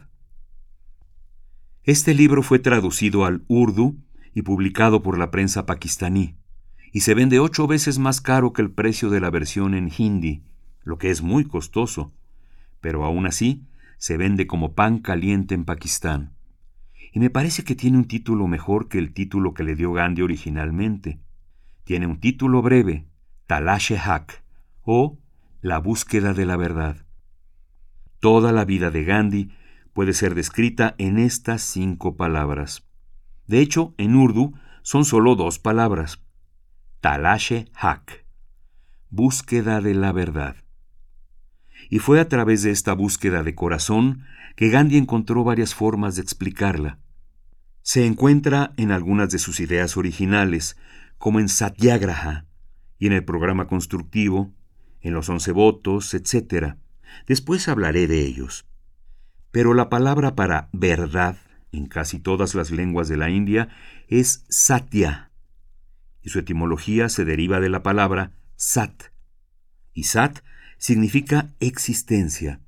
Este 1.83 2.15
libro 2.15 2.45
fue 2.45 2.61
traducido 2.61 3.25
al 3.25 3.43
urdu 3.49 3.97
y 4.33 4.43
publicado 4.43 5.03
por 5.03 5.19
la 5.19 5.33
prensa 5.33 5.67
pakistaní, 5.67 6.37
y 6.93 7.01
se 7.01 7.15
vende 7.15 7.39
ocho 7.39 7.67
veces 7.67 7.99
más 7.99 8.21
caro 8.21 8.53
que 8.53 8.63
el 8.63 8.71
precio 8.71 9.11
de 9.11 9.21
la 9.21 9.31
versión 9.31 9.75
en 9.75 9.91
hindi, 9.97 10.43
lo 10.83 10.99
que 10.99 11.11
es 11.11 11.23
muy 11.23 11.45
costoso, 11.45 12.13
pero 12.81 13.05
aún 13.05 13.27
así 13.27 13.65
se 13.99 14.17
vende 14.17 14.47
como 14.47 14.75
pan 14.75 14.99
caliente 14.99 15.55
en 15.55 15.65
Pakistán. 15.65 16.33
Y 17.13 17.21
me 17.21 17.31
parece 17.31 17.65
que 17.65 17.75
tiene 17.75 17.99
un 17.99 18.07
título 18.07 18.47
mejor 18.47 18.89
que 18.89 18.99
el 18.99 19.13
título 19.13 19.53
que 19.53 19.65
le 19.65 19.75
dio 19.75 19.93
Gandhi 19.93 20.23
originalmente. 20.23 21.21
Tiene 21.85 22.07
un 22.07 22.21
título 22.21 22.63
breve, 22.63 23.07
Talashe 23.47 23.99
Haq, 23.99 24.43
o 24.83 25.19
La 25.61 25.79
búsqueda 25.79 26.35
de 26.35 26.47
la 26.47 26.57
verdad. 26.57 27.05
Toda 28.21 28.53
la 28.53 28.65
vida 28.65 28.91
de 28.91 29.05
Gandhi 29.05 29.51
puede 29.93 30.13
ser 30.13 30.35
descrita 30.35 30.95
en 30.99 31.19
estas 31.19 31.63
cinco 31.63 32.17
palabras. 32.17 32.87
De 33.47 33.61
hecho, 33.61 33.95
en 33.99 34.15
urdu 34.15 34.55
son 34.83 35.05
solo 35.05 35.35
dos 35.35 35.59
palabras. 35.59 36.23
Talashe 37.01 37.71
Haq, 37.75 38.27
búsqueda 39.09 39.81
de 39.81 39.95
la 39.95 40.13
verdad. 40.13 40.57
Y 41.89 41.99
fue 41.99 42.21
a 42.21 42.29
través 42.29 42.63
de 42.63 42.71
esta 42.71 42.93
búsqueda 42.93 43.43
de 43.43 43.55
corazón 43.55 44.25
que 44.55 44.69
Gandhi 44.69 44.99
encontró 44.99 45.43
varias 45.43 45.75
formas 45.75 46.17
de 46.17 46.23
explicarla. 46.23 46.99
Se 47.83 48.05
encuentra 48.05 48.75
en 48.77 48.93
algunas 48.93 49.31
de 49.31 49.39
sus 49.39 49.61
ideas 49.61 49.97
originales, 49.97 50.77
como 51.17 51.41
en 51.41 51.49
Satyagraha 51.49 52.47
y 52.99 53.07
en 53.07 53.15
el 53.15 53.25
programa 53.25 53.67
constructivo, 53.67 54.53
en 55.01 55.15
los 55.15 55.29
once 55.31 55.53
votos, 55.53 56.13
etc. 56.13 56.75
Después 57.27 57.69
hablaré 57.69 58.07
de 58.09 58.21
ellos. 58.21 58.67
Pero 59.51 59.73
la 59.73 59.89
palabra 59.89 60.35
para 60.35 60.69
verdad 60.73 61.39
en 61.73 61.87
casi 61.87 62.19
todas 62.19 62.55
las 62.55 62.71
lenguas 62.71 63.09
de 63.09 63.17
la 63.17 63.31
India 63.31 63.69
es 64.09 64.45
satya, 64.49 65.30
y 66.23 66.31
su 66.31 66.39
etimología 66.39 67.09
se 67.09 67.25
deriva 67.25 67.61
de 67.61 67.69
la 67.69 67.83
palabra 67.83 68.33
sat, 68.57 69.05
y 69.95 70.05
sat 70.05 70.41
significa 70.79 71.55
existencia. 71.61 72.61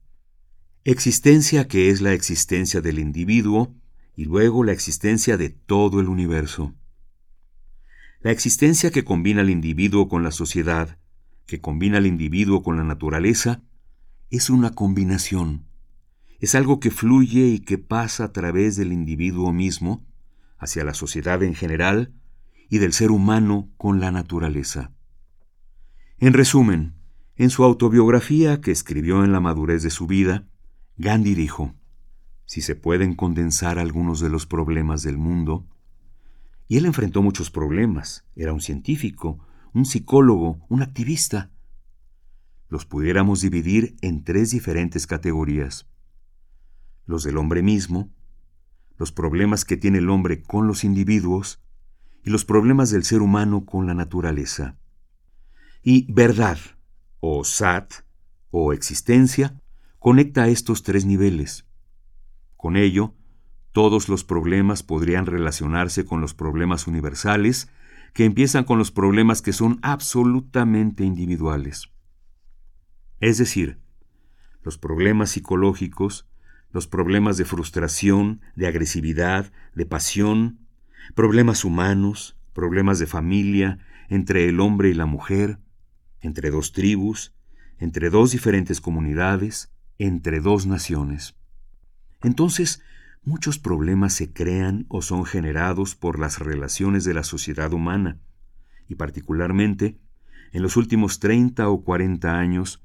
Existencia 0.85 1.69
que 1.69 1.91
es 1.91 2.01
la 2.01 2.13
existencia 2.13 2.81
del 2.81 2.99
individuo 2.99 3.75
y 4.17 4.25
luego 4.25 4.65
la 4.65 4.73
existencia 4.73 5.37
de 5.37 5.51
todo 5.51 6.01
el 6.01 6.09
universo. 6.09 6.75
La 8.21 8.31
existencia 8.31 8.91
que 8.91 9.05
combina 9.05 9.43
al 9.43 9.51
individuo 9.51 10.09
con 10.09 10.23
la 10.23 10.31
sociedad, 10.31 10.99
que 11.47 11.61
combina 11.61 11.99
al 11.99 12.07
individuo 12.07 12.63
con 12.63 12.77
la 12.77 12.85
naturaleza, 12.85 13.63
es 14.31 14.51
una 14.51 14.71
combinación 14.71 15.67
es 16.43 16.57
algo 16.57 16.81
que 16.81 16.91
fluye 16.91 17.47
y 17.47 17.61
que 17.61 17.79
pasa 17.79 18.25
a 18.25 18.33
través 18.33 18.75
del 18.75 18.93
individuo 18.93 19.53
mismo, 19.53 20.05
hacia 20.59 20.83
la 20.83 20.93
sociedad 20.93 21.41
en 21.45 21.55
general 21.55 22.13
y 22.73 22.79
del 22.79 22.95
ser 22.95 23.11
humano 23.11 23.71
con 23.76 24.00
la 24.00 24.11
naturaleza. 24.11 24.95
En 26.17 26.33
resumen, 26.33 26.95
en 27.37 27.50
su 27.50 27.64
autobiografía 27.64 28.62
que 28.62 28.71
escribió 28.71 29.25
en 29.25 29.31
la 29.31 29.40
madurez 29.40 29.83
de 29.83 29.90
su 29.90 30.07
vida, 30.07 30.49
Gandhi 30.97 31.35
dijo, 31.35 31.75
si 32.47 32.62
se 32.62 32.75
pueden 32.75 33.14
condensar 33.14 33.79
algunos 33.79 34.20
de 34.20 34.31
los 34.31 34.47
problemas 34.47 35.03
del 35.03 35.18
mundo, 35.18 35.68
y 36.66 36.79
él 36.79 36.87
enfrentó 36.87 37.20
muchos 37.20 37.51
problemas, 37.51 38.25
era 38.37 38.55
un 38.55 38.62
científico, 38.62 39.47
un 39.75 39.85
psicólogo, 39.85 40.64
un 40.70 40.81
activista, 40.81 41.51
los 42.70 42.87
pudiéramos 42.87 43.42
dividir 43.42 43.97
en 44.01 44.25
tres 44.25 44.51
diferentes 44.51 45.07
categorías. 45.07 45.90
Los 47.05 47.23
del 47.23 47.37
hombre 47.37 47.62
mismo, 47.62 48.14
los 48.97 49.12
problemas 49.12 49.66
que 49.66 49.77
tiene 49.77 49.99
el 49.99 50.09
hombre 50.09 50.42
con 50.42 50.66
los 50.66 50.85
individuos 50.85 51.62
y 52.25 52.31
los 52.31 52.45
problemas 52.45 52.91
del 52.91 53.05
ser 53.05 53.23
humano 53.23 53.65
con 53.65 53.87
la 53.87 53.95
naturaleza. 53.95 54.77
Y 55.83 56.11
verdad, 56.13 56.59
o 57.21 57.45
sat, 57.45 57.93
o 58.51 58.73
existencia, 58.73 59.61
conecta 59.99 60.49
estos 60.49 60.83
tres 60.83 61.05
niveles. 61.05 61.67
Con 62.57 62.77
ello, 62.77 63.15
todos 63.73 64.09
los 64.09 64.25
problemas 64.25 64.83
podrían 64.83 65.27
relacionarse 65.27 66.05
con 66.05 66.21
los 66.21 66.35
problemas 66.35 66.87
universales, 66.87 67.69
que 68.13 68.25
empiezan 68.25 68.65
con 68.65 68.79
los 68.79 68.91
problemas 68.91 69.41
que 69.41 69.53
son 69.53 69.79
absolutamente 69.83 71.03
individuales. 71.03 71.89
Es 73.21 73.39
decir, 73.39 73.81
los 74.63 74.77
problemas 74.77 75.31
psicológicos 75.31 76.27
los 76.73 76.87
problemas 76.87 77.37
de 77.37 77.45
frustración, 77.45 78.41
de 78.57 78.67
agresividad, 78.67 79.53
de 79.75 79.87
pasión, 79.87 80.62
problemas 81.15 81.65
humanos, 81.65 82.37
problemas 82.53 82.99
de 82.99 83.07
familia, 83.07 83.79
entre 84.09 84.49
el 84.49 84.61
hombre 84.61 84.91
y 84.91 84.95
la 84.95 85.07
mujer, 85.07 85.59
entre 86.21 86.51
dos 86.51 86.73
tribus, 86.73 87.35
entre 87.79 88.11
dos 88.11 88.33
diferentes 88.33 88.81
comunidades, 88.81 89.73
entre 89.99 90.41
dos 90.41 90.67
naciones. 90.67 91.35
Entonces, 92.23 92.83
muchos 93.25 93.59
problemas 93.59 94.12
se 94.12 94.33
crean 94.33 94.87
o 94.88 95.03
son 95.03 95.25
generados 95.25 95.95
por 95.95 96.19
las 96.19 96.38
relaciones 96.38 97.05
de 97.05 97.15
la 97.15 97.25
sociedad 97.25 97.73
humana, 97.73 98.19
y 98.88 98.95
particularmente, 98.97 99.99
en 100.53 100.62
los 100.62 100.77
últimos 100.77 101.19
30 101.19 101.69
o 101.69 101.83
40 101.83 102.38
años, 102.38 102.83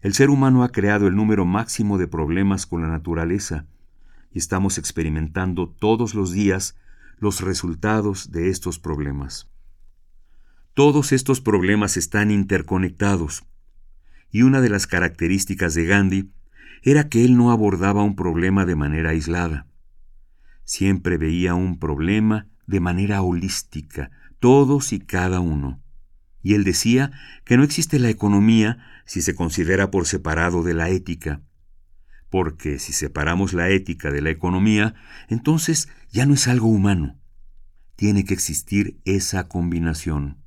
el 0.00 0.14
ser 0.14 0.30
humano 0.30 0.64
ha 0.64 0.70
creado 0.70 1.06
el 1.08 1.16
número 1.16 1.44
máximo 1.44 1.98
de 1.98 2.08
problemas 2.08 2.64
con 2.64 2.80
la 2.80 2.88
naturaleza 2.88 3.66
y 4.32 4.38
estamos 4.38 4.78
experimentando 4.78 5.68
todos 5.68 6.14
los 6.14 6.32
días 6.32 6.76
los 7.20 7.42
resultados 7.42 8.32
de 8.32 8.48
estos 8.48 8.78
problemas. 8.78 9.48
Todos 10.74 11.12
estos 11.12 11.40
problemas 11.40 11.96
están 11.96 12.30
interconectados 12.30 13.44
y 14.30 14.42
una 14.42 14.60
de 14.60 14.70
las 14.70 14.86
características 14.86 15.74
de 15.74 15.84
Gandhi 15.84 16.32
era 16.82 17.08
que 17.08 17.24
él 17.24 17.36
no 17.36 17.52
abordaba 17.52 18.02
un 18.02 18.16
problema 18.16 18.64
de 18.64 18.74
manera 18.74 19.10
aislada. 19.10 19.66
Siempre 20.64 21.18
veía 21.18 21.54
un 21.54 21.78
problema 21.78 22.48
de 22.66 22.80
manera 22.80 23.20
holística, 23.22 24.10
todos 24.38 24.92
y 24.92 25.00
cada 25.00 25.40
uno. 25.40 25.82
Y 26.42 26.54
él 26.54 26.64
decía 26.64 27.12
que 27.44 27.58
no 27.58 27.64
existe 27.64 27.98
la 27.98 28.08
economía 28.08 28.78
si 29.04 29.20
se 29.20 29.34
considera 29.34 29.90
por 29.90 30.06
separado 30.06 30.62
de 30.62 30.72
la 30.72 30.88
ética, 30.88 31.42
porque 32.30 32.78
si 32.78 32.92
separamos 32.92 33.52
la 33.52 33.68
ética 33.68 34.10
de 34.10 34.22
la 34.22 34.30
economía, 34.30 34.94
entonces 35.28 35.88
ya 36.10 36.26
no 36.26 36.34
es 36.34 36.48
algo 36.48 36.68
humano. 36.68 37.18
Tiene 37.96 38.24
que 38.24 38.34
existir 38.34 39.00
esa 39.04 39.48
combinación. 39.48 40.38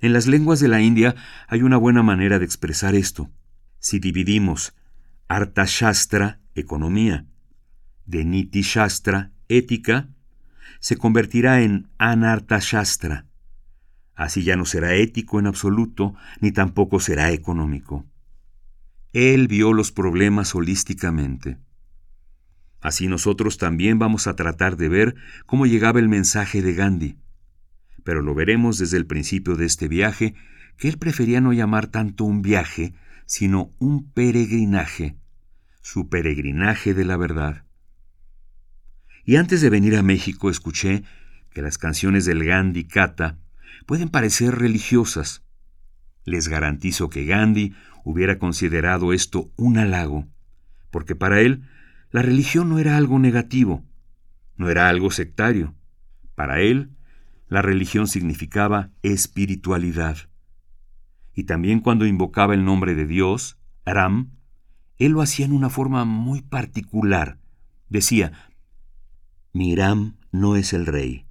En 0.00 0.12
las 0.12 0.26
lenguas 0.26 0.60
de 0.60 0.68
la 0.68 0.80
India 0.80 1.14
hay 1.46 1.62
una 1.62 1.76
buena 1.76 2.02
manera 2.02 2.38
de 2.38 2.44
expresar 2.44 2.94
esto. 2.94 3.30
Si 3.78 3.98
dividimos 3.98 4.74
Arthashastra, 5.28 6.40
economía, 6.54 7.26
de 8.06 8.24
Niti 8.24 8.62
Shastra, 8.62 9.32
ética, 9.48 10.08
se 10.80 10.96
convertirá 10.96 11.62
en 11.62 11.90
Anarthashastra, 11.98 13.28
Así 14.18 14.42
ya 14.42 14.56
no 14.56 14.64
será 14.64 14.94
ético 14.94 15.38
en 15.38 15.46
absoluto, 15.46 16.16
ni 16.40 16.50
tampoco 16.50 16.98
será 16.98 17.30
económico. 17.30 18.04
Él 19.12 19.48
vio 19.48 19.72
los 19.72 19.92
problemas 19.92 20.54
holísticamente. 20.54 21.58
Así 22.80 23.08
nosotros 23.08 23.58
también 23.58 23.98
vamos 23.98 24.26
a 24.26 24.36
tratar 24.36 24.76
de 24.76 24.88
ver 24.88 25.14
cómo 25.46 25.66
llegaba 25.66 25.98
el 25.98 26.08
mensaje 26.08 26.62
de 26.62 26.74
Gandhi. 26.74 27.16
Pero 28.04 28.22
lo 28.22 28.34
veremos 28.34 28.78
desde 28.78 28.96
el 28.96 29.06
principio 29.06 29.56
de 29.56 29.66
este 29.66 29.88
viaje, 29.88 30.34
que 30.76 30.88
él 30.88 30.98
prefería 30.98 31.40
no 31.40 31.52
llamar 31.52 31.88
tanto 31.88 32.24
un 32.24 32.42
viaje, 32.42 32.94
sino 33.26 33.74
un 33.78 34.10
peregrinaje, 34.12 35.16
su 35.82 36.08
peregrinaje 36.08 36.94
de 36.94 37.04
la 37.04 37.16
verdad. 37.16 37.64
Y 39.24 39.36
antes 39.36 39.60
de 39.60 39.70
venir 39.70 39.96
a 39.96 40.02
México 40.02 40.48
escuché 40.48 41.02
que 41.50 41.60
las 41.60 41.76
canciones 41.76 42.24
del 42.24 42.44
Gandhi 42.44 42.84
Kata 42.84 43.38
pueden 43.86 44.08
parecer 44.08 44.54
religiosas. 44.54 45.42
Les 46.28 46.48
garantizo 46.48 47.08
que 47.08 47.24
Gandhi 47.24 47.74
hubiera 48.04 48.38
considerado 48.38 49.14
esto 49.14 49.50
un 49.56 49.78
halago, 49.78 50.28
porque 50.90 51.16
para 51.16 51.40
él 51.40 51.62
la 52.10 52.20
religión 52.20 52.68
no 52.68 52.78
era 52.78 52.98
algo 52.98 53.18
negativo, 53.18 53.82
no 54.58 54.68
era 54.68 54.90
algo 54.90 55.10
sectario. 55.10 55.74
Para 56.34 56.60
él, 56.60 56.90
la 57.48 57.62
religión 57.62 58.06
significaba 58.08 58.90
espiritualidad. 59.02 60.18
Y 61.32 61.44
también 61.44 61.80
cuando 61.80 62.04
invocaba 62.04 62.52
el 62.52 62.62
nombre 62.62 62.94
de 62.94 63.06
Dios, 63.06 63.56
Ram, 63.86 64.32
él 64.98 65.12
lo 65.12 65.22
hacía 65.22 65.46
en 65.46 65.52
una 65.52 65.70
forma 65.70 66.04
muy 66.04 66.42
particular. 66.42 67.38
Decía, 67.88 68.32
Miram 69.54 70.18
no 70.30 70.56
es 70.56 70.74
el 70.74 70.84
rey, 70.84 71.24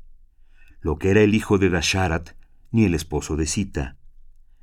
lo 0.82 0.98
que 0.98 1.12
era 1.12 1.22
el 1.22 1.36
hijo 1.36 1.60
de 1.60 1.70
Dasharat, 1.70 2.32
ni 2.72 2.86
el 2.86 2.96
esposo 2.96 3.36
de 3.36 3.46
Sita. 3.46 3.97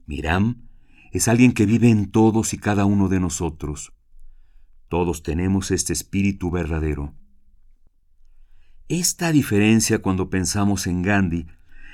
Miram 0.07 0.69
es 1.13 1.29
alguien 1.29 1.53
que 1.53 1.67
vive 1.67 1.89
en 1.89 2.11
todos 2.11 2.55
y 2.55 2.59
cada 2.59 2.85
uno 2.85 3.09
de 3.09 3.21
nosotros. 3.21 3.93
Todos 4.89 5.23
tenemos 5.23 5.71
este 5.71 5.93
espíritu 5.93 6.51
verdadero. 6.51 7.15
Esta 8.89 9.33
diferencia 9.33 10.01
cuando 10.01 10.29
pensamos 10.29 10.87
en 10.87 11.03
Gandhi 11.03 11.47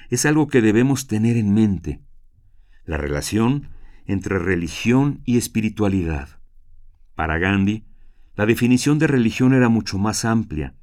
es 0.08 0.26
algo 0.26 0.48
que 0.48 0.60
debemos 0.60 1.06
tener 1.06 1.36
en 1.36 1.54
mente. 1.54 2.00
La 2.84 2.96
relación 2.96 3.68
entre 4.06 4.38
religión 4.38 5.22
y 5.24 5.38
espiritualidad. 5.38 6.40
Para 7.14 7.38
Gandhi, 7.38 7.84
la 8.34 8.46
definición 8.46 8.98
de 8.98 9.06
religión 9.06 9.52
era 9.52 9.68
mucho 9.68 9.98
más 9.98 10.24
amplia 10.24 10.74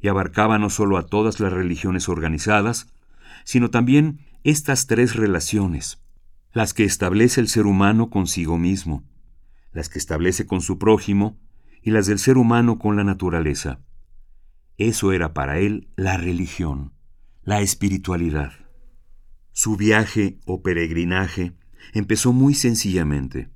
y 0.00 0.08
abarcaba 0.08 0.58
no 0.58 0.68
solo 0.68 0.98
a 0.98 1.06
todas 1.06 1.38
las 1.38 1.52
religiones 1.52 2.08
organizadas, 2.08 2.88
sino 3.44 3.70
también 3.70 4.20
estas 4.42 4.88
tres 4.88 5.14
relaciones, 5.14 6.02
las 6.52 6.74
que 6.74 6.84
establece 6.84 7.40
el 7.40 7.48
ser 7.48 7.66
humano 7.66 8.10
consigo 8.10 8.58
mismo, 8.58 9.04
las 9.72 9.88
que 9.88 9.98
establece 9.98 10.46
con 10.46 10.60
su 10.60 10.78
prójimo 10.78 11.38
y 11.82 11.90
las 11.90 12.06
del 12.06 12.18
ser 12.18 12.36
humano 12.36 12.78
con 12.78 12.96
la 12.96 13.04
naturaleza. 13.04 13.80
Eso 14.76 15.12
era 15.12 15.32
para 15.32 15.58
él 15.58 15.88
la 15.96 16.16
religión, 16.16 16.92
la 17.42 17.60
espiritualidad. 17.60 18.52
Su 19.52 19.76
viaje 19.76 20.40
o 20.44 20.62
peregrinaje 20.62 21.54
empezó 21.94 22.32
muy 22.32 22.54
sencillamente. 22.54 23.50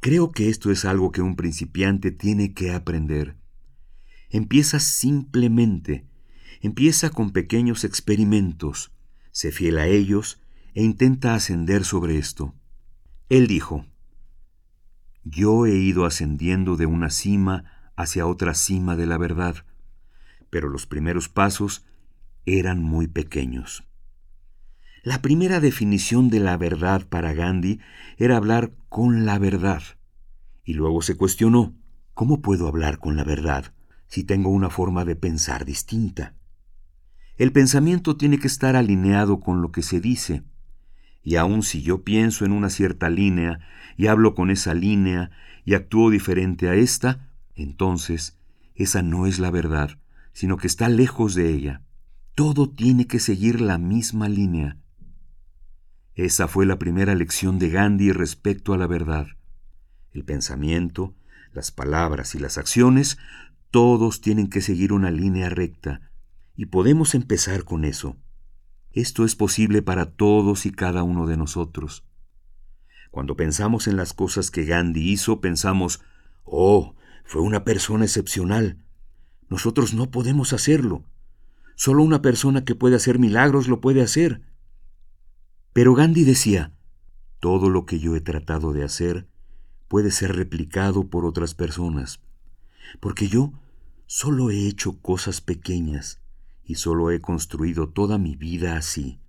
Creo 0.00 0.32
que 0.32 0.48
esto 0.48 0.70
es 0.70 0.84
algo 0.84 1.12
que 1.12 1.22
un 1.22 1.36
principiante 1.36 2.10
tiene 2.10 2.52
que 2.54 2.72
aprender. 2.72 3.36
Empieza 4.30 4.80
simplemente, 4.80 6.06
empieza 6.60 7.10
con 7.10 7.30
pequeños 7.30 7.84
experimentos, 7.84 8.92
sé 9.30 9.50
fiel 9.50 9.78
a 9.78 9.86
ellos 9.86 10.43
e 10.74 10.82
intenta 10.82 11.34
ascender 11.34 11.84
sobre 11.84 12.18
esto. 12.18 12.54
Él 13.28 13.46
dijo, 13.46 13.86
Yo 15.22 15.66
he 15.66 15.76
ido 15.76 16.04
ascendiendo 16.04 16.76
de 16.76 16.86
una 16.86 17.10
cima 17.10 17.92
hacia 17.96 18.26
otra 18.26 18.54
cima 18.54 18.96
de 18.96 19.06
la 19.06 19.18
verdad, 19.18 19.64
pero 20.50 20.68
los 20.68 20.86
primeros 20.86 21.28
pasos 21.28 21.86
eran 22.44 22.82
muy 22.82 23.06
pequeños. 23.06 23.84
La 25.02 25.20
primera 25.20 25.60
definición 25.60 26.30
de 26.30 26.40
la 26.40 26.56
verdad 26.56 27.06
para 27.06 27.34
Gandhi 27.34 27.78
era 28.16 28.36
hablar 28.36 28.72
con 28.88 29.26
la 29.26 29.38
verdad. 29.38 29.82
Y 30.64 30.74
luego 30.74 31.02
se 31.02 31.16
cuestionó, 31.16 31.74
¿cómo 32.14 32.40
puedo 32.40 32.68
hablar 32.68 32.98
con 32.98 33.16
la 33.16 33.24
verdad 33.24 33.74
si 34.06 34.24
tengo 34.24 34.48
una 34.50 34.70
forma 34.70 35.04
de 35.04 35.14
pensar 35.14 35.64
distinta? 35.64 36.34
El 37.36 37.52
pensamiento 37.52 38.16
tiene 38.16 38.38
que 38.38 38.46
estar 38.46 38.76
alineado 38.76 39.40
con 39.40 39.60
lo 39.60 39.72
que 39.72 39.82
se 39.82 40.00
dice. 40.00 40.42
Y 41.24 41.36
aun 41.36 41.62
si 41.62 41.82
yo 41.82 42.02
pienso 42.04 42.44
en 42.44 42.52
una 42.52 42.70
cierta 42.70 43.10
línea 43.10 43.58
y 43.96 44.06
hablo 44.06 44.34
con 44.34 44.50
esa 44.50 44.74
línea 44.74 45.30
y 45.64 45.74
actúo 45.74 46.10
diferente 46.10 46.68
a 46.68 46.74
esta, 46.74 47.30
entonces 47.56 48.38
esa 48.74 49.02
no 49.02 49.26
es 49.26 49.38
la 49.38 49.50
verdad, 49.50 49.98
sino 50.32 50.58
que 50.58 50.66
está 50.66 50.88
lejos 50.88 51.34
de 51.34 51.50
ella. 51.50 51.82
Todo 52.34 52.68
tiene 52.68 53.06
que 53.06 53.18
seguir 53.18 53.60
la 53.60 53.78
misma 53.78 54.28
línea. 54.28 54.76
Esa 56.14 56.46
fue 56.46 56.66
la 56.66 56.78
primera 56.78 57.14
lección 57.14 57.58
de 57.58 57.70
Gandhi 57.70 58.12
respecto 58.12 58.74
a 58.74 58.78
la 58.78 58.86
verdad. 58.86 59.26
El 60.12 60.24
pensamiento, 60.24 61.14
las 61.52 61.70
palabras 61.70 62.34
y 62.34 62.38
las 62.38 62.58
acciones, 62.58 63.18
todos 63.70 64.20
tienen 64.20 64.48
que 64.48 64.60
seguir 64.60 64.92
una 64.92 65.10
línea 65.10 65.48
recta, 65.48 66.12
y 66.56 66.66
podemos 66.66 67.14
empezar 67.14 67.64
con 67.64 67.84
eso. 67.84 68.16
Esto 68.94 69.24
es 69.24 69.34
posible 69.34 69.82
para 69.82 70.12
todos 70.12 70.66
y 70.66 70.70
cada 70.70 71.02
uno 71.02 71.26
de 71.26 71.36
nosotros. 71.36 72.04
Cuando 73.10 73.36
pensamos 73.36 73.88
en 73.88 73.96
las 73.96 74.12
cosas 74.12 74.52
que 74.52 74.64
Gandhi 74.64 75.10
hizo, 75.10 75.40
pensamos, 75.40 76.00
oh, 76.44 76.94
fue 77.24 77.42
una 77.42 77.64
persona 77.64 78.04
excepcional. 78.04 78.84
Nosotros 79.48 79.94
no 79.94 80.12
podemos 80.12 80.52
hacerlo. 80.52 81.02
Solo 81.74 82.04
una 82.04 82.22
persona 82.22 82.64
que 82.64 82.76
puede 82.76 82.94
hacer 82.94 83.18
milagros 83.18 83.66
lo 83.66 83.80
puede 83.80 84.00
hacer. 84.00 84.42
Pero 85.72 85.94
Gandhi 85.94 86.22
decía, 86.22 86.72
todo 87.40 87.70
lo 87.70 87.86
que 87.86 87.98
yo 87.98 88.14
he 88.14 88.20
tratado 88.20 88.72
de 88.72 88.84
hacer 88.84 89.26
puede 89.88 90.12
ser 90.12 90.36
replicado 90.36 91.08
por 91.08 91.24
otras 91.24 91.54
personas, 91.54 92.20
porque 93.00 93.26
yo 93.26 93.52
solo 94.06 94.50
he 94.50 94.68
hecho 94.68 95.00
cosas 95.00 95.40
pequeñas 95.40 96.23
y 96.64 96.76
solo 96.76 97.10
he 97.10 97.20
construido 97.20 97.88
toda 97.88 98.18
mi 98.18 98.36
vida 98.36 98.76
así, 98.76 99.20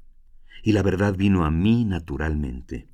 y 0.64 0.72
la 0.72 0.82
verdad 0.82 1.16
vino 1.16 1.46
a 1.46 1.52
mí 1.52 1.86
naturalmente. 1.86 2.88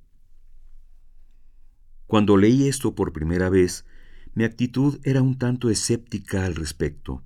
Cuando 2.07 2.37
leí 2.37 2.67
esto 2.67 2.95
por 2.95 3.13
primera 3.13 3.49
vez, 3.49 3.85
mi 4.33 4.43
actitud 4.43 4.99
era 5.03 5.21
un 5.21 5.37
tanto 5.37 5.69
escéptica 5.69 6.45
al 6.45 6.55
respecto. 6.55 7.23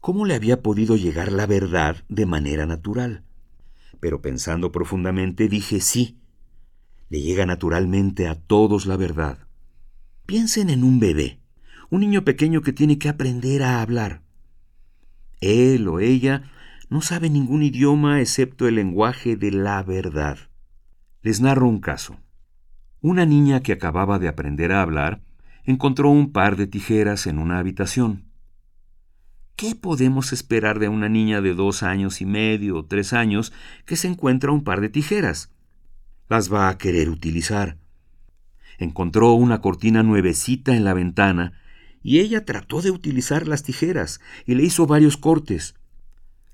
¿Cómo 0.00 0.26
le 0.26 0.34
había 0.34 0.62
podido 0.62 0.96
llegar 0.96 1.32
la 1.32 1.46
verdad 1.46 2.04
de 2.08 2.26
manera 2.26 2.66
natural? 2.66 3.24
pero 4.04 4.20
pensando 4.20 4.70
profundamente 4.70 5.48
dije 5.48 5.80
sí. 5.80 6.18
Le 7.08 7.22
llega 7.22 7.46
naturalmente 7.46 8.28
a 8.28 8.34
todos 8.34 8.84
la 8.84 8.98
verdad. 8.98 9.48
Piensen 10.26 10.68
en 10.68 10.84
un 10.84 11.00
bebé, 11.00 11.40
un 11.88 12.00
niño 12.00 12.22
pequeño 12.22 12.60
que 12.60 12.74
tiene 12.74 12.98
que 12.98 13.08
aprender 13.08 13.62
a 13.62 13.80
hablar. 13.80 14.23
Él 15.44 15.88
o 15.88 16.00
ella 16.00 16.42
no 16.88 17.02
sabe 17.02 17.28
ningún 17.28 17.62
idioma 17.62 18.20
excepto 18.20 18.66
el 18.66 18.76
lenguaje 18.76 19.36
de 19.36 19.50
la 19.50 19.82
verdad. 19.82 20.38
Les 21.20 21.40
narro 21.40 21.68
un 21.68 21.80
caso. 21.80 22.16
Una 23.02 23.26
niña 23.26 23.60
que 23.60 23.72
acababa 23.72 24.18
de 24.18 24.28
aprender 24.28 24.72
a 24.72 24.80
hablar 24.80 25.22
encontró 25.64 26.08
un 26.08 26.32
par 26.32 26.56
de 26.56 26.66
tijeras 26.66 27.26
en 27.26 27.38
una 27.38 27.58
habitación. 27.58 28.24
¿Qué 29.54 29.74
podemos 29.74 30.32
esperar 30.32 30.78
de 30.78 30.88
una 30.88 31.10
niña 31.10 31.42
de 31.42 31.54
dos 31.54 31.82
años 31.82 32.22
y 32.22 32.26
medio 32.26 32.76
o 32.76 32.86
tres 32.86 33.12
años 33.12 33.52
que 33.84 33.96
se 33.96 34.08
encuentra 34.08 34.50
un 34.50 34.64
par 34.64 34.80
de 34.80 34.88
tijeras? 34.88 35.52
Las 36.28 36.50
va 36.52 36.70
a 36.70 36.78
querer 36.78 37.10
utilizar. 37.10 37.76
Encontró 38.78 39.34
una 39.34 39.60
cortina 39.60 40.02
nuevecita 40.02 40.74
en 40.74 40.84
la 40.84 40.94
ventana 40.94 41.52
y 42.04 42.20
ella 42.20 42.44
trató 42.44 42.82
de 42.82 42.90
utilizar 42.90 43.48
las 43.48 43.62
tijeras 43.62 44.20
y 44.44 44.54
le 44.54 44.62
hizo 44.62 44.86
varios 44.86 45.16
cortes. 45.16 45.74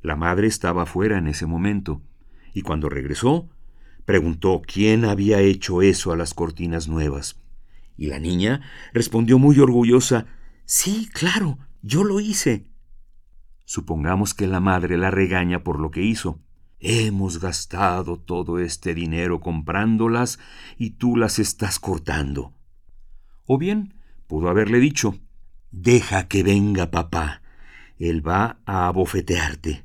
La 0.00 0.14
madre 0.14 0.46
estaba 0.46 0.86
fuera 0.86 1.18
en 1.18 1.26
ese 1.26 1.44
momento 1.44 2.00
y 2.54 2.62
cuando 2.62 2.88
regresó 2.88 3.50
preguntó 4.04 4.62
quién 4.64 5.04
había 5.04 5.40
hecho 5.40 5.82
eso 5.82 6.12
a 6.12 6.16
las 6.16 6.34
cortinas 6.34 6.86
nuevas. 6.88 7.40
Y 7.96 8.06
la 8.06 8.20
niña 8.20 8.62
respondió 8.94 9.38
muy 9.38 9.58
orgullosa 9.58 10.26
Sí, 10.64 11.08
claro, 11.12 11.58
yo 11.82 12.04
lo 12.04 12.20
hice. 12.20 12.68
Supongamos 13.64 14.34
que 14.34 14.46
la 14.46 14.60
madre 14.60 14.96
la 14.96 15.10
regaña 15.10 15.64
por 15.64 15.80
lo 15.80 15.90
que 15.90 16.02
hizo. 16.02 16.38
Hemos 16.78 17.40
gastado 17.40 18.18
todo 18.20 18.60
este 18.60 18.94
dinero 18.94 19.40
comprándolas 19.40 20.38
y 20.78 20.90
tú 20.90 21.16
las 21.16 21.40
estás 21.40 21.80
cortando. 21.80 22.54
O 23.46 23.58
bien, 23.58 23.94
pudo 24.28 24.48
haberle 24.48 24.78
dicho, 24.78 25.18
Deja 25.70 26.26
que 26.28 26.42
venga 26.42 26.90
papá. 26.90 27.42
Él 27.98 28.26
va 28.26 28.60
a 28.66 28.86
abofetearte. 28.86 29.84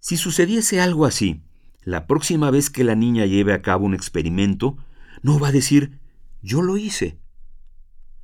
Si 0.00 0.16
sucediese 0.16 0.80
algo 0.80 1.06
así, 1.06 1.42
la 1.82 2.06
próxima 2.06 2.50
vez 2.50 2.70
que 2.70 2.84
la 2.84 2.94
niña 2.94 3.26
lleve 3.26 3.52
a 3.52 3.62
cabo 3.62 3.84
un 3.84 3.94
experimento, 3.94 4.76
no 5.22 5.38
va 5.38 5.48
a 5.48 5.52
decir, 5.52 5.98
yo 6.42 6.62
lo 6.62 6.76
hice. 6.76 7.18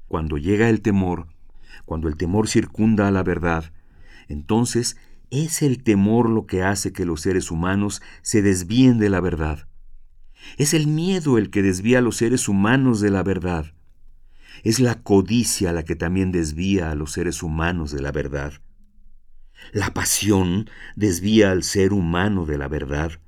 Cuando 0.09 0.37
llega 0.37 0.69
el 0.69 0.81
temor, 0.81 1.29
cuando 1.85 2.09
el 2.09 2.17
temor 2.17 2.49
circunda 2.49 3.09
a 3.09 3.11
la 3.11 3.23
verdad, 3.23 3.73
entonces 4.29 4.97
es 5.31 5.63
el 5.63 5.83
temor 5.83 6.29
lo 6.29 6.47
que 6.47 6.63
hace 6.63 6.93
que 6.93 7.05
los 7.05 7.21
seres 7.21 7.51
humanos 7.51 8.03
se 8.23 8.43
desvíen 8.43 8.99
de 8.99 9.11
la 9.11 9.21
verdad. 9.21 9.69
Es 10.57 10.75
el 10.75 10.87
miedo 10.87 11.39
el 11.39 11.51
que 11.51 11.63
desvía 11.63 11.99
a 11.99 12.03
los 12.03 12.17
seres 12.17 12.49
humanos 12.49 13.01
de 13.01 13.11
la 13.11 13.23
verdad. 13.23 13.75
Es 14.63 14.81
la 14.81 15.03
codicia 15.03 15.73
la 15.73 15.85
que 15.85 15.97
también 15.97 16.33
desvía 16.33 16.91
a 16.91 16.95
los 16.95 17.13
seres 17.13 17.43
humanos 17.43 17.91
de 17.93 18.03
la 18.03 18.13
verdad. 18.13 18.55
La 19.73 19.93
pasión 19.93 20.71
desvía 20.97 21.51
al 21.51 21.63
ser 21.63 21.93
humano 21.93 22.47
de 22.47 22.59
la 22.59 22.69
verdad. 22.69 23.21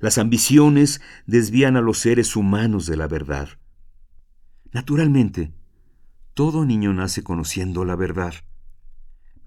Las 0.00 0.18
ambiciones 0.18 1.00
desvían 1.26 1.76
a 1.76 1.80
los 1.80 1.98
seres 1.98 2.36
humanos 2.36 2.86
de 2.86 2.96
la 2.96 3.08
verdad. 3.08 3.48
Naturalmente, 4.72 5.52
todo 6.34 6.64
niño 6.64 6.92
nace 6.92 7.22
conociendo 7.22 7.84
la 7.84 7.96
verdad 7.96 8.34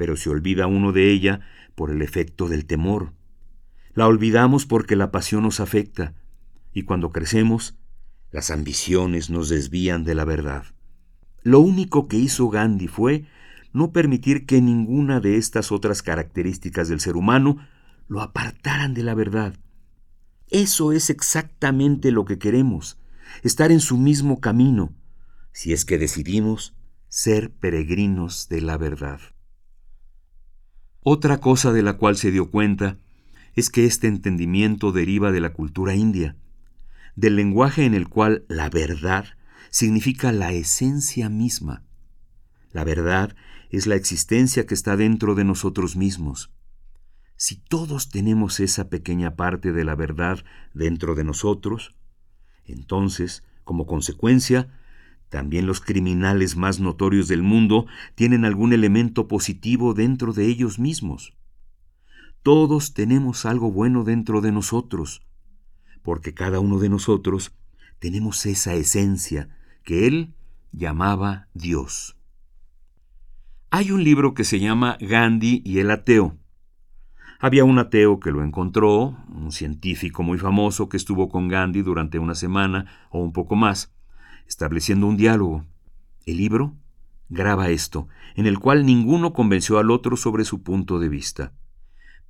pero 0.02 0.18
se 0.18 0.32
olvida 0.32 0.66
uno 0.66 0.94
de 0.94 1.12
ella 1.12 1.42
por 1.76 1.92
el 1.92 2.02
efecto 2.02 2.48
del 2.48 2.66
temor. 2.66 3.14
La 3.94 4.08
olvidamos 4.08 4.66
porque 4.66 4.96
la 4.96 5.12
pasión 5.12 5.44
nos 5.44 5.60
afecta, 5.60 6.16
y 6.74 6.86
cuando 6.86 7.12
crecemos, 7.12 7.78
las 8.32 8.50
ambiciones 8.50 9.30
nos 9.30 9.50
desvían 9.50 10.04
de 10.04 10.16
la 10.16 10.26
verdad. 10.26 10.66
Lo 11.44 11.60
único 11.60 12.08
que 12.08 12.18
hizo 12.18 12.50
Gandhi 12.50 12.88
fue 12.88 13.26
no 13.74 13.92
permitir 13.92 14.46
que 14.46 14.62
ninguna 14.62 15.20
de 15.20 15.38
estas 15.38 15.72
otras 15.72 16.02
características 16.02 16.88
del 16.90 17.00
ser 17.00 17.16
humano 17.16 17.58
lo 18.08 18.22
apartaran 18.22 18.94
de 18.94 19.04
la 19.04 19.16
verdad. 19.16 19.56
Eso 20.50 20.92
es 20.92 21.10
exactamente 21.10 22.12
lo 22.12 22.26
que 22.26 22.38
queremos, 22.38 23.00
estar 23.44 23.72
en 23.72 23.80
su 23.80 23.98
mismo 23.98 24.42
camino, 24.42 24.94
si 25.54 25.72
es 25.72 25.86
que 25.86 25.98
decidimos 25.98 26.76
ser 27.08 27.52
peregrinos 27.52 28.50
de 28.50 28.62
la 28.62 28.78
verdad. 28.78 29.20
Otra 31.02 31.40
cosa 31.40 31.74
de 31.74 31.82
la 31.82 31.98
cual 31.98 32.18
se 32.18 32.32
dio 32.32 32.52
cuenta 32.52 32.98
es 33.56 33.70
que 33.70 33.86
este 33.86 34.08
entendimiento 34.08 34.92
deriva 34.92 35.32
de 35.32 35.42
la 35.42 35.54
cultura 35.54 35.96
india, 35.96 36.36
del 37.16 37.36
lenguaje 37.36 37.86
en 37.86 37.94
el 37.94 38.08
cual 38.08 38.46
la 38.48 38.70
verdad 38.70 39.26
significa 39.70 40.32
la 40.32 40.52
esencia 40.52 41.30
misma. 41.30 41.84
La 42.72 42.84
verdad 42.84 43.36
es 43.70 43.88
la 43.88 43.96
existencia 43.96 44.66
que 44.66 44.74
está 44.74 44.98
dentro 44.98 45.36
de 45.36 45.44
nosotros 45.44 45.96
mismos. 45.96 46.52
Si 47.36 47.56
todos 47.56 48.10
tenemos 48.10 48.60
esa 48.60 48.90
pequeña 48.90 49.36
parte 49.36 49.72
de 49.72 49.84
la 49.84 49.96
verdad 49.96 50.44
dentro 50.74 51.16
de 51.16 51.24
nosotros, 51.24 51.96
entonces, 52.66 53.44
como 53.64 53.88
consecuencia, 53.88 54.70
también 55.30 55.66
los 55.66 55.80
criminales 55.80 56.58
más 56.58 56.80
notorios 56.80 57.28
del 57.30 57.42
mundo 57.42 57.88
tienen 58.16 58.46
algún 58.46 58.74
elemento 58.74 59.28
positivo 59.28 59.94
dentro 59.94 60.34
de 60.34 60.46
ellos 60.46 60.78
mismos. 60.78 61.34
Todos 62.44 62.94
tenemos 62.94 63.46
algo 63.46 63.72
bueno 63.72 64.04
dentro 64.04 64.42
de 64.42 64.52
nosotros, 64.52 65.22
porque 66.04 66.34
cada 66.34 66.60
uno 66.60 66.80
de 66.80 66.90
nosotros 66.90 67.54
tenemos 68.00 68.46
esa 68.46 68.74
esencia 68.74 69.50
que 69.84 70.08
él 70.08 70.34
llamaba 70.72 71.48
Dios. 71.54 72.18
Hay 73.70 73.92
un 73.92 74.04
libro 74.04 74.34
que 74.34 74.44
se 74.44 74.60
llama 74.60 74.98
Gandhi 75.00 75.62
y 75.64 75.80
el 75.80 75.92
ateo. 75.92 76.38
Había 77.40 77.64
un 77.64 77.80
ateo 77.80 78.20
que 78.20 78.32
lo 78.32 78.44
encontró, 78.44 79.18
un 79.34 79.52
científico 79.52 80.24
muy 80.24 80.38
famoso 80.38 80.90
que 80.90 80.98
estuvo 80.98 81.30
con 81.30 81.48
Gandhi 81.48 81.82
durante 81.82 82.20
una 82.20 82.36
semana 82.36 83.08
o 83.10 83.20
un 83.20 83.34
poco 83.34 83.56
más, 83.56 83.94
estableciendo 84.48 85.08
un 85.08 85.18
diálogo. 85.18 85.66
El 86.26 86.38
libro 86.38 86.76
graba 87.30 87.70
esto, 87.70 88.08
en 88.36 88.46
el 88.46 88.60
cual 88.60 88.86
ninguno 88.86 89.34
convenció 89.34 89.80
al 89.80 89.90
otro 89.90 90.18
sobre 90.18 90.44
su 90.44 90.62
punto 90.62 91.00
de 91.00 91.10
vista. 91.10 91.54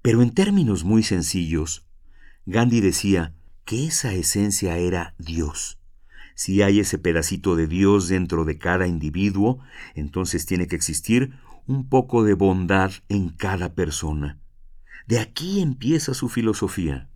Pero 0.02 0.22
en 0.22 0.34
términos 0.34 0.84
muy 0.84 1.04
sencillos, 1.04 1.88
Gandhi 2.46 2.82
decía 2.82 3.34
que 3.72 3.88
esa 3.88 4.12
esencia 4.12 4.78
era 4.80 5.16
Dios. 5.18 5.80
Si 6.36 6.62
hay 6.62 6.82
ese 6.82 6.98
pedacito 6.98 7.56
de 7.56 7.68
Dios 7.68 8.10
dentro 8.10 8.44
de 8.44 8.58
cada 8.58 8.86
individuo, 8.86 9.60
entonces 9.96 10.46
tiene 10.46 10.68
que 10.68 10.76
existir 10.76 11.36
un 11.68 11.88
poco 11.88 12.26
de 12.26 12.34
bondad 12.34 12.92
en 13.08 13.30
cada 13.30 13.74
persona. 13.74 14.42
De 15.08 15.20
aquí 15.20 15.62
empieza 15.62 16.14
su 16.14 16.28
filosofía. 16.28 17.08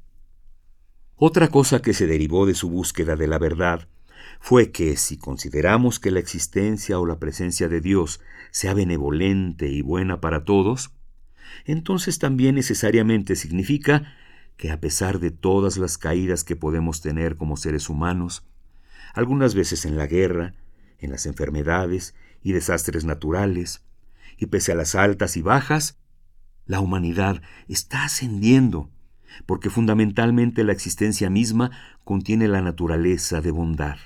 Otra 1.18 1.50
cosa 1.50 1.82
que 1.82 1.94
se 1.94 2.08
derivó 2.08 2.46
de 2.46 2.54
su 2.54 2.70
búsqueda 2.70 3.18
de 3.18 3.28
la 3.28 3.38
verdad 3.38 3.89
fue 4.39 4.72
que 4.72 4.96
si 4.96 5.18
consideramos 5.18 6.00
que 6.00 6.12
la 6.12 6.22
existencia 6.22 7.00
o 7.00 7.06
la 7.06 7.20
presencia 7.20 7.68
de 7.68 7.82
Dios 7.82 8.22
sea 8.52 8.74
benevolente 8.74 9.68
y 9.68 9.82
buena 9.82 10.22
para 10.22 10.46
todos, 10.46 10.91
entonces 11.65 12.18
también 12.18 12.56
necesariamente 12.56 13.36
significa 13.36 14.15
que 14.58 14.72
a 14.72 14.80
pesar 14.80 15.20
de 15.20 15.32
todas 15.32 15.78
las 15.78 15.98
caídas 15.98 16.44
que 16.44 16.56
podemos 16.56 17.02
tener 17.02 17.36
como 17.36 17.58
seres 17.58 17.89
humanos, 17.89 18.48
algunas 19.13 19.56
veces 19.56 19.86
en 19.86 19.98
la 19.98 20.08
guerra, 20.08 20.54
en 21.00 21.12
las 21.12 21.26
enfermedades 21.26 22.15
y 22.41 22.52
desastres 22.52 23.06
naturales, 23.06 23.84
y 24.38 24.48
pese 24.48 24.72
a 24.72 24.76
las 24.76 24.96
altas 24.96 25.38
y 25.38 25.41
bajas, 25.41 25.98
la 26.65 26.80
humanidad 26.80 27.41
está 27.68 28.06
ascendiendo, 28.06 28.89
porque 29.46 29.70
fundamentalmente 29.70 30.63
la 30.63 30.72
existencia 30.72 31.30
misma 31.30 31.72
contiene 32.04 32.48
la 32.48 32.62
naturaleza 32.62 33.41
de 33.41 33.52
bondad, 33.52 33.98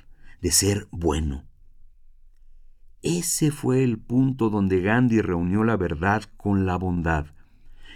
de 0.41 0.51
ser 0.51 0.87
bueno. 0.91 1.45
Ese 3.01 3.51
fue 3.51 3.83
el 3.83 3.97
punto 3.97 4.49
donde 4.49 4.81
Gandhi 4.81 5.21
reunió 5.21 5.63
la 5.63 5.77
verdad 5.77 6.23
con 6.35 6.65
la 6.65 6.75
bondad, 6.75 7.27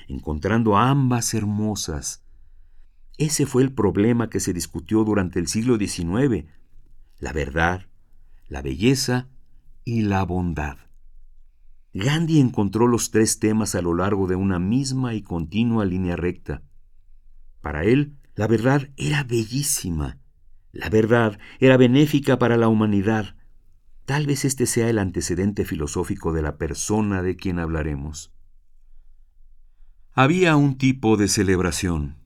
encontrando 0.07 0.77
ambas 0.77 1.33
hermosas. 1.33 2.22
Ese 3.17 3.45
fue 3.45 3.63
el 3.63 3.71
problema 3.71 4.29
que 4.29 4.39
se 4.39 4.53
discutió 4.53 5.03
durante 5.03 5.39
el 5.39 5.47
siglo 5.47 5.77
XIX, 5.77 6.45
la 7.19 7.31
verdad, 7.31 7.87
la 8.47 8.61
belleza 8.61 9.27
y 9.85 10.01
la 10.01 10.23
bondad. 10.23 10.77
Gandhi 11.93 12.39
encontró 12.39 12.87
los 12.87 13.11
tres 13.11 13.39
temas 13.39 13.75
a 13.75 13.81
lo 13.81 13.93
largo 13.93 14.27
de 14.27 14.35
una 14.35 14.57
misma 14.57 15.13
y 15.13 15.21
continua 15.21 15.85
línea 15.85 16.15
recta. 16.15 16.63
Para 17.61 17.83
él, 17.83 18.17
la 18.35 18.47
verdad 18.47 18.89
era 18.97 19.23
bellísima. 19.23 20.17
La 20.71 20.89
verdad 20.89 21.39
era 21.59 21.77
benéfica 21.77 22.39
para 22.39 22.57
la 22.57 22.67
humanidad. 22.67 23.35
Tal 24.05 24.25
vez 24.25 24.43
este 24.43 24.65
sea 24.65 24.89
el 24.89 24.97
antecedente 24.97 25.65
filosófico 25.65 26.33
de 26.33 26.41
la 26.41 26.57
persona 26.57 27.21
de 27.21 27.35
quien 27.35 27.59
hablaremos. 27.59 28.33
Había 30.13 30.55
un 30.55 30.79
tipo 30.79 31.15
de 31.15 31.27
celebración. 31.27 32.22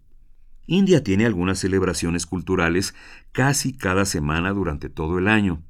India 0.68 1.04
tiene 1.04 1.26
algunas 1.26 1.60
celebraciones 1.60 2.28
culturales 2.28 2.94
casi 3.32 3.74
cada 3.74 4.06
semana 4.06 4.52
durante 4.52 4.90
todo 4.90 5.18
el 5.18 5.28
año, 5.28 5.64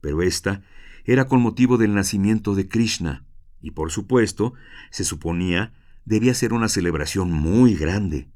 pero 0.00 0.22
esta 0.22 0.62
era 1.04 1.26
con 1.26 1.40
motivo 1.40 1.78
del 1.78 1.94
nacimiento 1.94 2.54
de 2.54 2.68
Krishna 2.68 3.24
y 3.62 3.72
por 3.72 3.90
supuesto, 3.90 4.54
se 4.90 5.04
suponía, 5.04 5.72
debía 6.04 6.34
ser 6.34 6.52
una 6.52 6.68
celebración 6.68 7.30
muy 7.30 7.74
grande. 7.74 8.30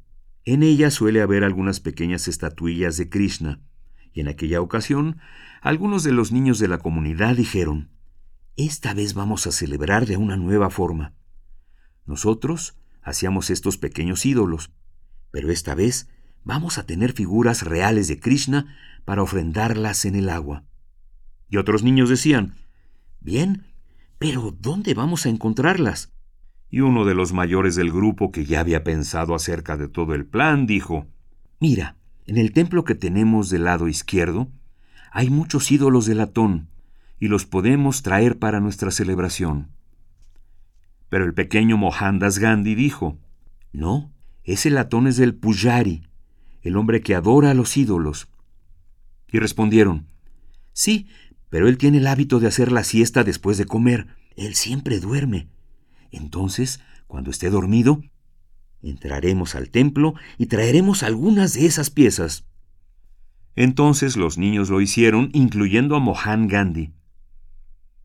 En 0.45 0.63
ella 0.63 0.91
suele 0.91 1.23
haber 1.23 1.45
algunas 1.45 1.81
pequeñas 1.81 2.29
estatuillas 2.29 2.97
de 2.97 3.09
Krishna, 3.09 3.61
y 4.13 4.21
en 4.21 4.29
aquella 4.29 4.61
ocasión 4.61 5.19
algunos 5.63 6.05
de 6.05 6.13
los 6.13 6.31
niños 6.31 6.59
de 6.59 6.69
la 6.69 6.79
comunidad 6.79 7.37
dijeron, 7.37 7.91
Esta 8.57 8.93
vez 8.95 9.15
vamos 9.15 9.47
a 9.47 9.53
celebrar 9.53 10.07
de 10.07 10.17
una 10.17 10.37
nueva 10.37 10.71
forma. 10.71 11.15
Nosotros 12.07 12.77
hacíamos 13.03 13.49
estos 13.49 13.79
pequeños 13.79 14.27
ídolos, 14.27 14.73
pero 15.35 15.51
esta 15.51 15.75
vez 15.75 16.09
vamos 16.45 16.79
a 16.79 16.87
tener 16.87 17.11
figuras 17.13 17.63
reales 17.63 18.07
de 18.07 18.21
Krishna 18.21 18.77
para 19.05 19.21
ofrendarlas 19.21 20.05
en 20.05 20.15
el 20.15 20.29
agua. 20.29 20.63
Y 21.49 21.57
otros 21.57 21.83
niños 21.83 22.09
decían, 22.09 22.55
Bien, 23.19 23.67
pero 24.21 24.57
¿dónde 24.57 24.95
vamos 24.95 25.27
a 25.27 25.31
encontrarlas? 25.31 26.13
Y 26.71 26.83
uno 26.83 27.05
de 27.05 27.17
los 27.17 27.33
mayores 27.33 27.75
del 27.75 27.91
grupo, 27.91 28.31
que 28.31 28.45
ya 28.45 28.61
había 28.61 28.85
pensado 28.85 29.35
acerca 29.35 29.77
de 29.77 29.89
todo 29.89 30.15
el 30.15 30.25
plan, 30.25 30.69
dijo 30.69 31.09
Mira, 31.59 31.97
en 32.27 32.39
el 32.39 32.53
templo 32.53 32.85
que 32.85 32.95
tenemos 32.95 33.51
del 33.51 33.65
lado 33.65 33.89
izquierdo, 33.89 34.53
hay 35.11 35.31
muchos 35.31 35.73
ídolos 35.73 36.07
de 36.07 36.15
latón, 36.15 36.69
y 37.19 37.27
los 37.27 37.45
podemos 37.45 38.03
traer 38.05 38.39
para 38.39 38.61
nuestra 38.61 38.93
celebración. 38.93 39.73
Pero 41.09 41.25
el 41.25 41.35
pequeño 41.35 41.77
Mohandas 41.77 42.39
Gandhi 42.39 42.77
dijo 42.77 43.19
No, 43.73 44.14
ese 44.45 44.71
latón 44.71 45.07
es 45.07 45.17
del 45.17 45.35
Pujari, 45.35 46.07
el 46.63 46.77
hombre 46.77 47.01
que 47.01 47.15
adora 47.15 47.51
a 47.51 47.55
los 47.55 47.77
ídolos. 47.77 48.29
Y 49.33 49.39
respondieron 49.39 50.07
Sí, 50.73 51.09
pero 51.49 51.69
él 51.69 51.79
tiene 51.79 51.99
el 51.99 52.07
hábito 52.07 52.41
de 52.41 52.49
hacer 52.49 52.73
la 52.73 52.85
siesta 52.85 53.25
después 53.25 53.57
de 53.59 53.65
comer. 53.65 54.09
Él 54.37 54.55
siempre 54.55 54.99
duerme. 54.99 55.49
Entonces, 56.11 56.81
cuando 57.07 57.31
esté 57.31 57.49
dormido, 57.49 58.03
entraremos 58.83 59.55
al 59.55 59.71
templo 59.71 60.15
y 60.37 60.47
traeremos 60.47 61.03
algunas 61.03 61.55
de 61.55 61.67
esas 61.67 61.91
piezas. 61.91 62.45
Entonces 63.57 64.17
los 64.17 64.37
niños 64.37 64.69
lo 64.69 64.81
hicieron, 64.81 65.31
incluyendo 65.33 65.95
a 65.95 66.01
Mohan 66.01 66.49
Gandhi. 66.49 66.93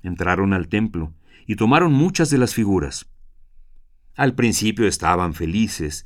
Entraron 0.04 0.54
al 0.54 0.68
templo 0.68 1.14
y 1.48 1.56
tomaron 1.56 1.92
muchas 1.92 2.30
de 2.30 2.38
las 2.38 2.54
figuras. 2.54 3.10
Al 4.16 4.36
principio 4.36 4.88
estaban 4.88 5.34
felices, 5.34 6.06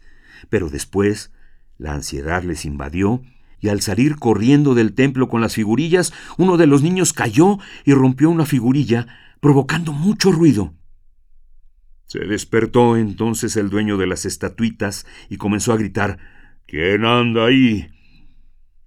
pero 0.49 0.69
después 0.69 1.31
la 1.77 1.93
ansiedad 1.93 2.43
les 2.43 2.65
invadió 2.65 3.21
y 3.59 3.69
al 3.69 3.81
salir 3.81 4.17
corriendo 4.17 4.75
del 4.75 4.93
templo 4.93 5.29
con 5.29 5.41
las 5.41 5.53
figurillas, 5.53 6.13
uno 6.37 6.57
de 6.57 6.67
los 6.67 6.83
niños 6.83 7.13
cayó 7.13 7.59
y 7.85 7.93
rompió 7.93 8.29
una 8.29 8.45
figurilla, 8.45 9.07
provocando 9.39 9.93
mucho 9.93 10.31
ruido. 10.31 10.73
Se 12.05 12.19
despertó 12.19 12.97
entonces 12.97 13.55
el 13.55 13.69
dueño 13.69 13.97
de 13.97 14.05
las 14.05 14.25
estatuitas 14.25 15.05
y 15.29 15.37
comenzó 15.37 15.71
a 15.71 15.77
gritar 15.77 16.19
¿Quién 16.67 17.05
anda 17.05 17.45
ahí? 17.45 17.87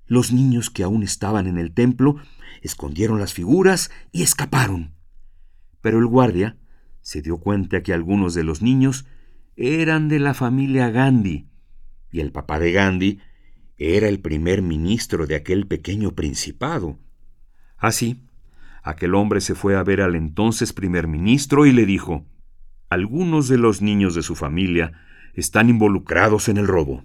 Los 0.06 0.32
niños 0.32 0.70
que 0.70 0.82
aún 0.82 1.02
estaban 1.02 1.46
en 1.46 1.58
el 1.58 1.72
templo 1.72 2.16
escondieron 2.62 3.18
las 3.18 3.32
figuras 3.32 3.90
y 4.12 4.22
escaparon. 4.22 4.94
Pero 5.80 5.98
el 5.98 6.06
guardia 6.06 6.56
se 7.00 7.22
dio 7.22 7.38
cuenta 7.38 7.82
que 7.82 7.92
algunos 7.92 8.34
de 8.34 8.44
los 8.44 8.60
niños 8.60 9.06
eran 9.56 10.08
de 10.08 10.18
la 10.18 10.34
familia 10.34 10.90
Gandhi, 10.90 11.48
y 12.10 12.20
el 12.20 12.30
papá 12.30 12.58
de 12.58 12.72
Gandhi 12.72 13.18
era 13.78 14.08
el 14.08 14.20
primer 14.20 14.62
ministro 14.62 15.26
de 15.26 15.34
aquel 15.34 15.66
pequeño 15.66 16.12
principado. 16.12 16.98
Así, 17.76 18.22
aquel 18.82 19.14
hombre 19.14 19.40
se 19.40 19.54
fue 19.54 19.76
a 19.76 19.82
ver 19.82 20.00
al 20.00 20.14
entonces 20.14 20.72
primer 20.72 21.08
ministro 21.08 21.66
y 21.66 21.72
le 21.72 21.86
dijo, 21.86 22.26
algunos 22.88 23.48
de 23.48 23.58
los 23.58 23.82
niños 23.82 24.14
de 24.14 24.22
su 24.22 24.36
familia 24.36 24.92
están 25.34 25.68
involucrados 25.68 26.48
en 26.48 26.56
el 26.56 26.66
robo. 26.66 27.04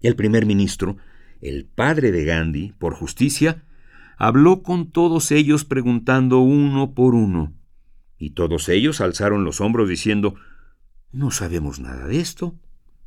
El 0.00 0.16
primer 0.16 0.46
ministro, 0.46 0.96
el 1.40 1.64
padre 1.64 2.12
de 2.12 2.24
Gandhi, 2.24 2.74
por 2.78 2.94
justicia, 2.94 3.64
habló 4.16 4.62
con 4.62 4.90
todos 4.90 5.32
ellos 5.32 5.64
preguntando 5.64 6.40
uno 6.40 6.94
por 6.94 7.14
uno, 7.14 7.52
y 8.18 8.30
todos 8.30 8.68
ellos 8.68 9.00
alzaron 9.00 9.44
los 9.44 9.60
hombros 9.60 9.88
diciendo, 9.88 10.36
No 11.12 11.30
sabemos 11.30 11.78
nada 11.78 12.06
de 12.06 12.20
esto, 12.20 12.58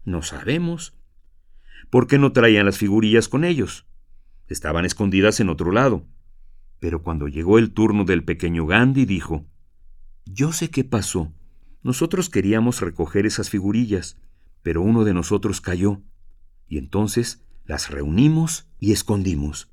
no 0.04 0.22
sabemos. 0.22 0.94
¿Por 1.90 2.06
qué 2.06 2.20
no 2.20 2.32
traían 2.32 2.68
las 2.68 2.78
figurillas 2.78 3.28
con 3.28 3.44
ellos? 3.44 3.88
Estaban 4.48 4.86
escondidas 4.86 5.40
en 5.40 5.50
otro 5.50 5.72
lado. 5.72 6.06
Pero 6.80 7.02
cuando 7.02 7.28
llegó 7.28 7.58
el 7.58 7.72
turno 7.72 8.06
del 8.06 8.24
pequeño 8.24 8.68
Gandhi, 8.68 9.06
dijo, 9.06 9.46
Yo 10.26 10.52
sé 10.52 10.70
qué 10.70 10.84
pasó. 10.84 11.34
Nosotros 11.82 12.30
queríamos 12.30 12.82
recoger 12.82 13.26
esas 13.26 13.50
figurillas, 13.50 14.20
pero 14.62 14.82
uno 14.82 15.04
de 15.04 15.14
nosotros 15.14 15.62
cayó, 15.62 16.02
y 16.68 16.78
entonces 16.78 17.44
las 17.66 17.90
reunimos 17.90 18.68
y 18.80 18.92
escondimos. 18.92 19.72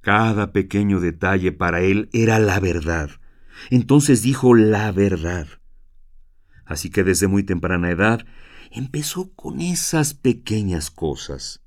Cada 0.00 0.52
pequeño 0.52 1.00
detalle 1.00 1.50
para 1.50 1.80
él 1.80 2.08
era 2.12 2.38
la 2.38 2.60
verdad. 2.60 3.10
Entonces 3.70 4.22
dijo 4.22 4.54
la 4.54 4.92
verdad. 4.92 5.48
Así 6.66 6.90
que 6.90 7.04
desde 7.04 7.28
muy 7.28 7.42
temprana 7.42 7.90
edad 7.90 8.26
empezó 8.70 9.32
con 9.34 9.60
esas 9.60 10.14
pequeñas 10.14 10.90
cosas. 10.90 11.62